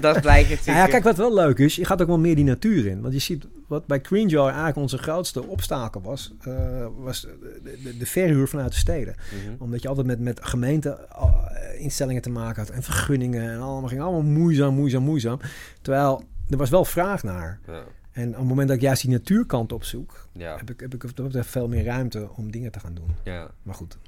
Dat, 0.00 0.20
blijkt 0.20 0.48
natuurlijk... 0.48 0.64
Ja, 0.64 0.86
kijk, 0.86 1.04
wat 1.04 1.16
wel 1.16 1.34
leuk 1.34 1.58
is, 1.58 1.76
je 1.76 1.84
gaat 1.84 2.00
ook 2.00 2.06
wel 2.08 2.18
meer 2.18 2.34
die 2.34 2.44
natuur 2.44 2.86
in. 2.86 3.00
Want 3.00 3.12
je 3.14 3.20
ziet, 3.20 3.44
wat 3.68 3.86
bij 3.86 3.95
Greenjoy 4.02 4.46
eigenlijk 4.46 4.76
onze 4.76 4.98
grootste 4.98 5.46
obstakel 5.46 6.00
was, 6.02 6.32
eh, 6.40 6.86
was 6.98 7.20
de, 7.20 7.78
de, 7.82 7.96
de 7.96 8.06
verhuur 8.06 8.48
vanuit 8.48 8.72
de 8.72 8.78
steden. 8.78 9.14
Mhm. 9.44 9.62
Omdat 9.62 9.82
je 9.82 9.88
altijd 9.88 10.06
met, 10.06 10.20
met 10.20 10.44
gemeenteinstellingen 10.44 12.22
te 12.22 12.30
maken 12.30 12.62
had 12.62 12.70
en 12.70 12.82
vergunningen 12.82 13.50
en 13.50 13.60
allemaal 13.60 13.88
ging 13.88 14.00
allemaal 14.00 14.22
moeizaam, 14.22 14.74
moeizaam, 14.74 15.02
moeizaam. 15.02 15.40
Terwijl 15.82 16.24
er 16.50 16.56
was 16.56 16.70
wel 16.70 16.84
vraag 16.84 17.22
naar. 17.22 17.60
Ja, 17.66 17.82
En 18.12 18.28
op 18.28 18.36
het 18.36 18.46
moment 18.48 18.68
dat 18.68 18.76
ik 18.76 18.82
juist 18.82 19.02
die 19.02 19.10
natuurkant 19.10 19.72
opzoek, 19.72 20.28
ja, 20.32 20.56
heb 20.56 20.70
ik, 20.70 20.80
heb 20.80 20.94
ik 20.94 21.14
betreft 21.14 21.50
veel 21.50 21.68
meer 21.68 21.84
ruimte 21.84 22.28
om 22.36 22.50
dingen 22.50 22.70
te 22.72 22.80
gaan 22.80 22.94
doen. 22.94 23.14
ja. 23.24 23.50
Maar 23.62 23.74
goed, 23.74 23.98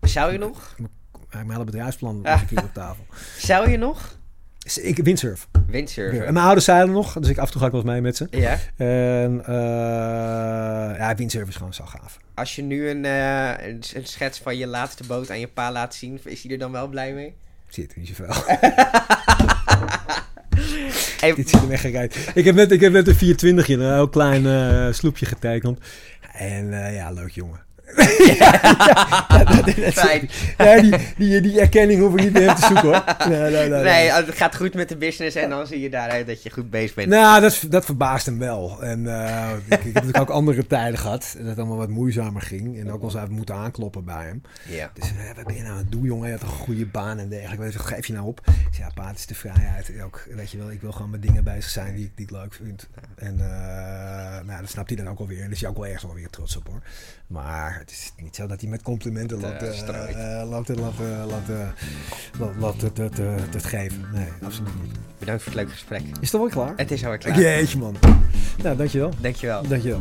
Zou 0.00 0.32
je 0.32 0.38
nog? 0.38 0.76
mijn 1.30 1.50
hele 1.50 1.64
bedrijfsplan 1.64 2.20
ligt 2.22 2.50
hier 2.50 2.62
op 2.62 2.72
tafel. 2.74 3.04
Zou 3.38 3.70
je 3.70 3.76
nog? 3.76 4.18
Ik 4.64 4.96
windsurf. 4.96 5.48
Windsurfen? 5.66 6.26
En 6.26 6.32
mijn 6.32 6.44
ouders 6.44 6.64
zeilen 6.64 6.92
nog, 6.94 7.12
dus 7.12 7.28
ik 7.28 7.38
af 7.38 7.46
en 7.46 7.50
toe 7.52 7.60
ga 7.60 7.66
ik 7.66 7.72
wel 7.72 7.80
eens 7.80 7.90
mee 7.90 8.00
met 8.00 8.16
ze. 8.16 8.26
Ja. 8.30 8.58
En 8.76 9.42
eh 9.46 10.98
ja, 10.98 11.14
windsurf 11.16 11.48
is 11.48 11.56
gewoon 11.56 11.74
zo 11.74 11.84
gaaf. 11.84 12.18
Als 12.34 12.56
je 12.56 12.62
nu 12.62 12.88
een, 12.88 13.04
eh, 13.04 13.48
een, 13.48 13.82
een 13.94 14.06
schets 14.06 14.38
van 14.38 14.56
je 14.56 14.66
laatste 14.66 15.04
boot 15.06 15.30
aan 15.30 15.40
je 15.40 15.48
pa 15.48 15.72
laat 15.72 15.94
zien, 15.94 16.20
is 16.24 16.42
hij 16.42 16.52
er 16.52 16.58
dan 16.58 16.72
wel 16.72 16.88
blij 16.88 17.12
mee? 17.12 17.34
Zit 17.68 17.92
er 17.92 17.98
niet 17.98 18.08
zoveel. 18.08 18.44
Hey, 21.20 21.32
Dit 21.36 21.48
ziet 21.48 21.62
er 21.62 21.70
echt 21.70 21.80
gek 21.80 21.96
uit. 21.96 22.30
Ik 22.34 22.44
heb 22.44 22.54
net, 22.54 22.72
ik 22.72 22.80
heb 22.80 22.92
net 22.92 23.08
een 23.08 23.14
420 23.14 23.68
in 23.68 23.80
een 23.80 23.94
heel 23.94 24.08
klein 24.08 24.46
eh, 24.46 24.92
sloepje 24.92 25.26
getekend. 25.26 25.78
En 26.32 26.92
ja, 26.92 27.10
leuk 27.10 27.30
jongen. 27.30 27.60
Fijn. 29.92 30.28
Ja, 30.58 30.80
die, 30.80 30.94
die, 31.16 31.40
die 31.40 31.60
erkenning 31.60 32.00
hoef 32.00 32.14
ik 32.14 32.20
niet 32.20 32.32
meer 32.32 32.54
te 32.54 32.60
zoeken 32.66 32.82
hoor. 32.88 33.04
Nee, 33.28 33.50
nee, 33.50 33.68
nee, 33.68 33.82
nee. 33.82 34.10
Het 34.10 34.34
gaat 34.34 34.56
goed 34.56 34.74
met 34.74 34.88
de 34.88 34.96
business 34.96 35.36
en 35.36 35.48
dan 35.50 35.66
zie 35.66 35.80
je 35.80 35.90
daaruit 35.90 36.26
dat 36.26 36.42
je 36.42 36.50
goed 36.50 36.70
bezig 36.70 36.94
bent. 36.94 37.08
Nou, 37.08 37.40
dat, 37.40 37.62
dat 37.68 37.84
verbaast 37.84 38.26
hem 38.26 38.38
wel. 38.38 38.82
En 38.82 39.06
eh, 39.24 39.50
ik, 39.64 39.72
ik 39.72 39.82
heb 39.84 39.92
natuurlijk 39.94 40.20
ook 40.20 40.30
andere 40.30 40.66
tijden 40.66 40.98
gehad. 40.98 41.34
Dat 41.38 41.46
het 41.46 41.58
allemaal 41.58 41.76
wat 41.76 41.88
moeizamer 41.88 42.42
ging. 42.42 42.80
En 42.80 42.92
ook 42.92 43.02
eens 43.02 43.14
even 43.14 43.32
moeten 43.32 43.54
aankloppen 43.54 44.04
bij 44.04 44.24
hem. 44.24 44.42
Ja. 44.68 44.90
Dus 44.94 45.08
eh, 45.08 45.36
wat 45.36 45.46
ben 45.46 45.54
je 45.56 45.60
nou 45.62 45.72
aan 45.72 45.78
het 45.78 45.92
doen, 45.92 46.02
jongen? 46.02 46.26
Je 46.26 46.32
had 46.34 46.42
een 46.42 46.48
goede 46.48 46.86
baan 46.86 47.18
en 47.18 47.28
dergelijke. 47.28 47.64
Wat 47.64 47.86
geef 47.86 48.06
je 48.06 48.12
nou 48.12 48.26
op? 48.26 48.40
Ik 48.46 48.52
zei, 48.74 48.86
ja, 48.88 49.02
pa, 49.02 49.08
het 49.08 49.18
is 49.18 49.26
de 49.26 49.34
vrijheid. 49.34 49.90
Ook, 50.04 50.26
weet 50.34 50.50
je 50.50 50.58
wel, 50.58 50.70
ik 50.70 50.80
wil 50.80 50.92
gewoon 50.92 51.10
met 51.10 51.22
dingen 51.22 51.44
bezig 51.44 51.70
zijn 51.70 51.94
die, 51.94 52.04
ik- 52.04 52.12
die 52.16 52.26
ik 52.26 52.32
leuk 52.32 52.54
vind. 52.54 52.88
En 53.16 53.40
eh, 53.40 54.44
nou, 54.46 54.60
dat 54.60 54.70
snapt 54.70 54.88
hij 54.90 54.98
dan 55.04 55.08
ook 55.12 55.18
alweer. 55.18 55.36
En 55.36 55.42
daar 55.42 55.52
is 55.52 55.60
hij 55.60 55.70
ook 55.70 55.76
wel 55.76 55.84
ergens 55.86 56.02
wel 56.04 56.14
weer 56.14 56.30
trots 56.30 56.56
op, 56.56 56.66
hoor. 56.66 56.82
Maar 57.26 57.73
het 57.78 57.90
is 57.90 58.12
niet 58.22 58.36
zo 58.36 58.46
dat 58.46 58.60
hij 58.60 58.70
met 58.70 58.82
complimenten 58.82 59.38
Te 59.38 59.46
loopt, 59.46 59.62
eh, 59.62 59.68
eh, 59.68 60.40
eh, 63.18 63.42
het 63.50 63.64
geven. 63.64 64.06
Nee, 64.12 64.28
absoluut 64.42 64.82
niet. 64.82 64.92
Bedankt 65.18 65.42
voor 65.42 65.52
het 65.52 65.60
leuke 65.60 65.72
gesprek. 65.72 66.02
Is 66.20 66.32
het 66.32 66.34
alweer 66.34 66.50
klaar? 66.50 66.72
Het 66.76 66.90
is 66.90 67.04
alweer 67.04 67.18
klaar. 67.18 67.40
Jeetje, 67.40 67.78
man. 67.78 67.96
Nou, 68.62 68.76
dankjewel. 68.76 69.10
Dankjewel. 69.20 69.62
Dankjewel. 69.68 70.00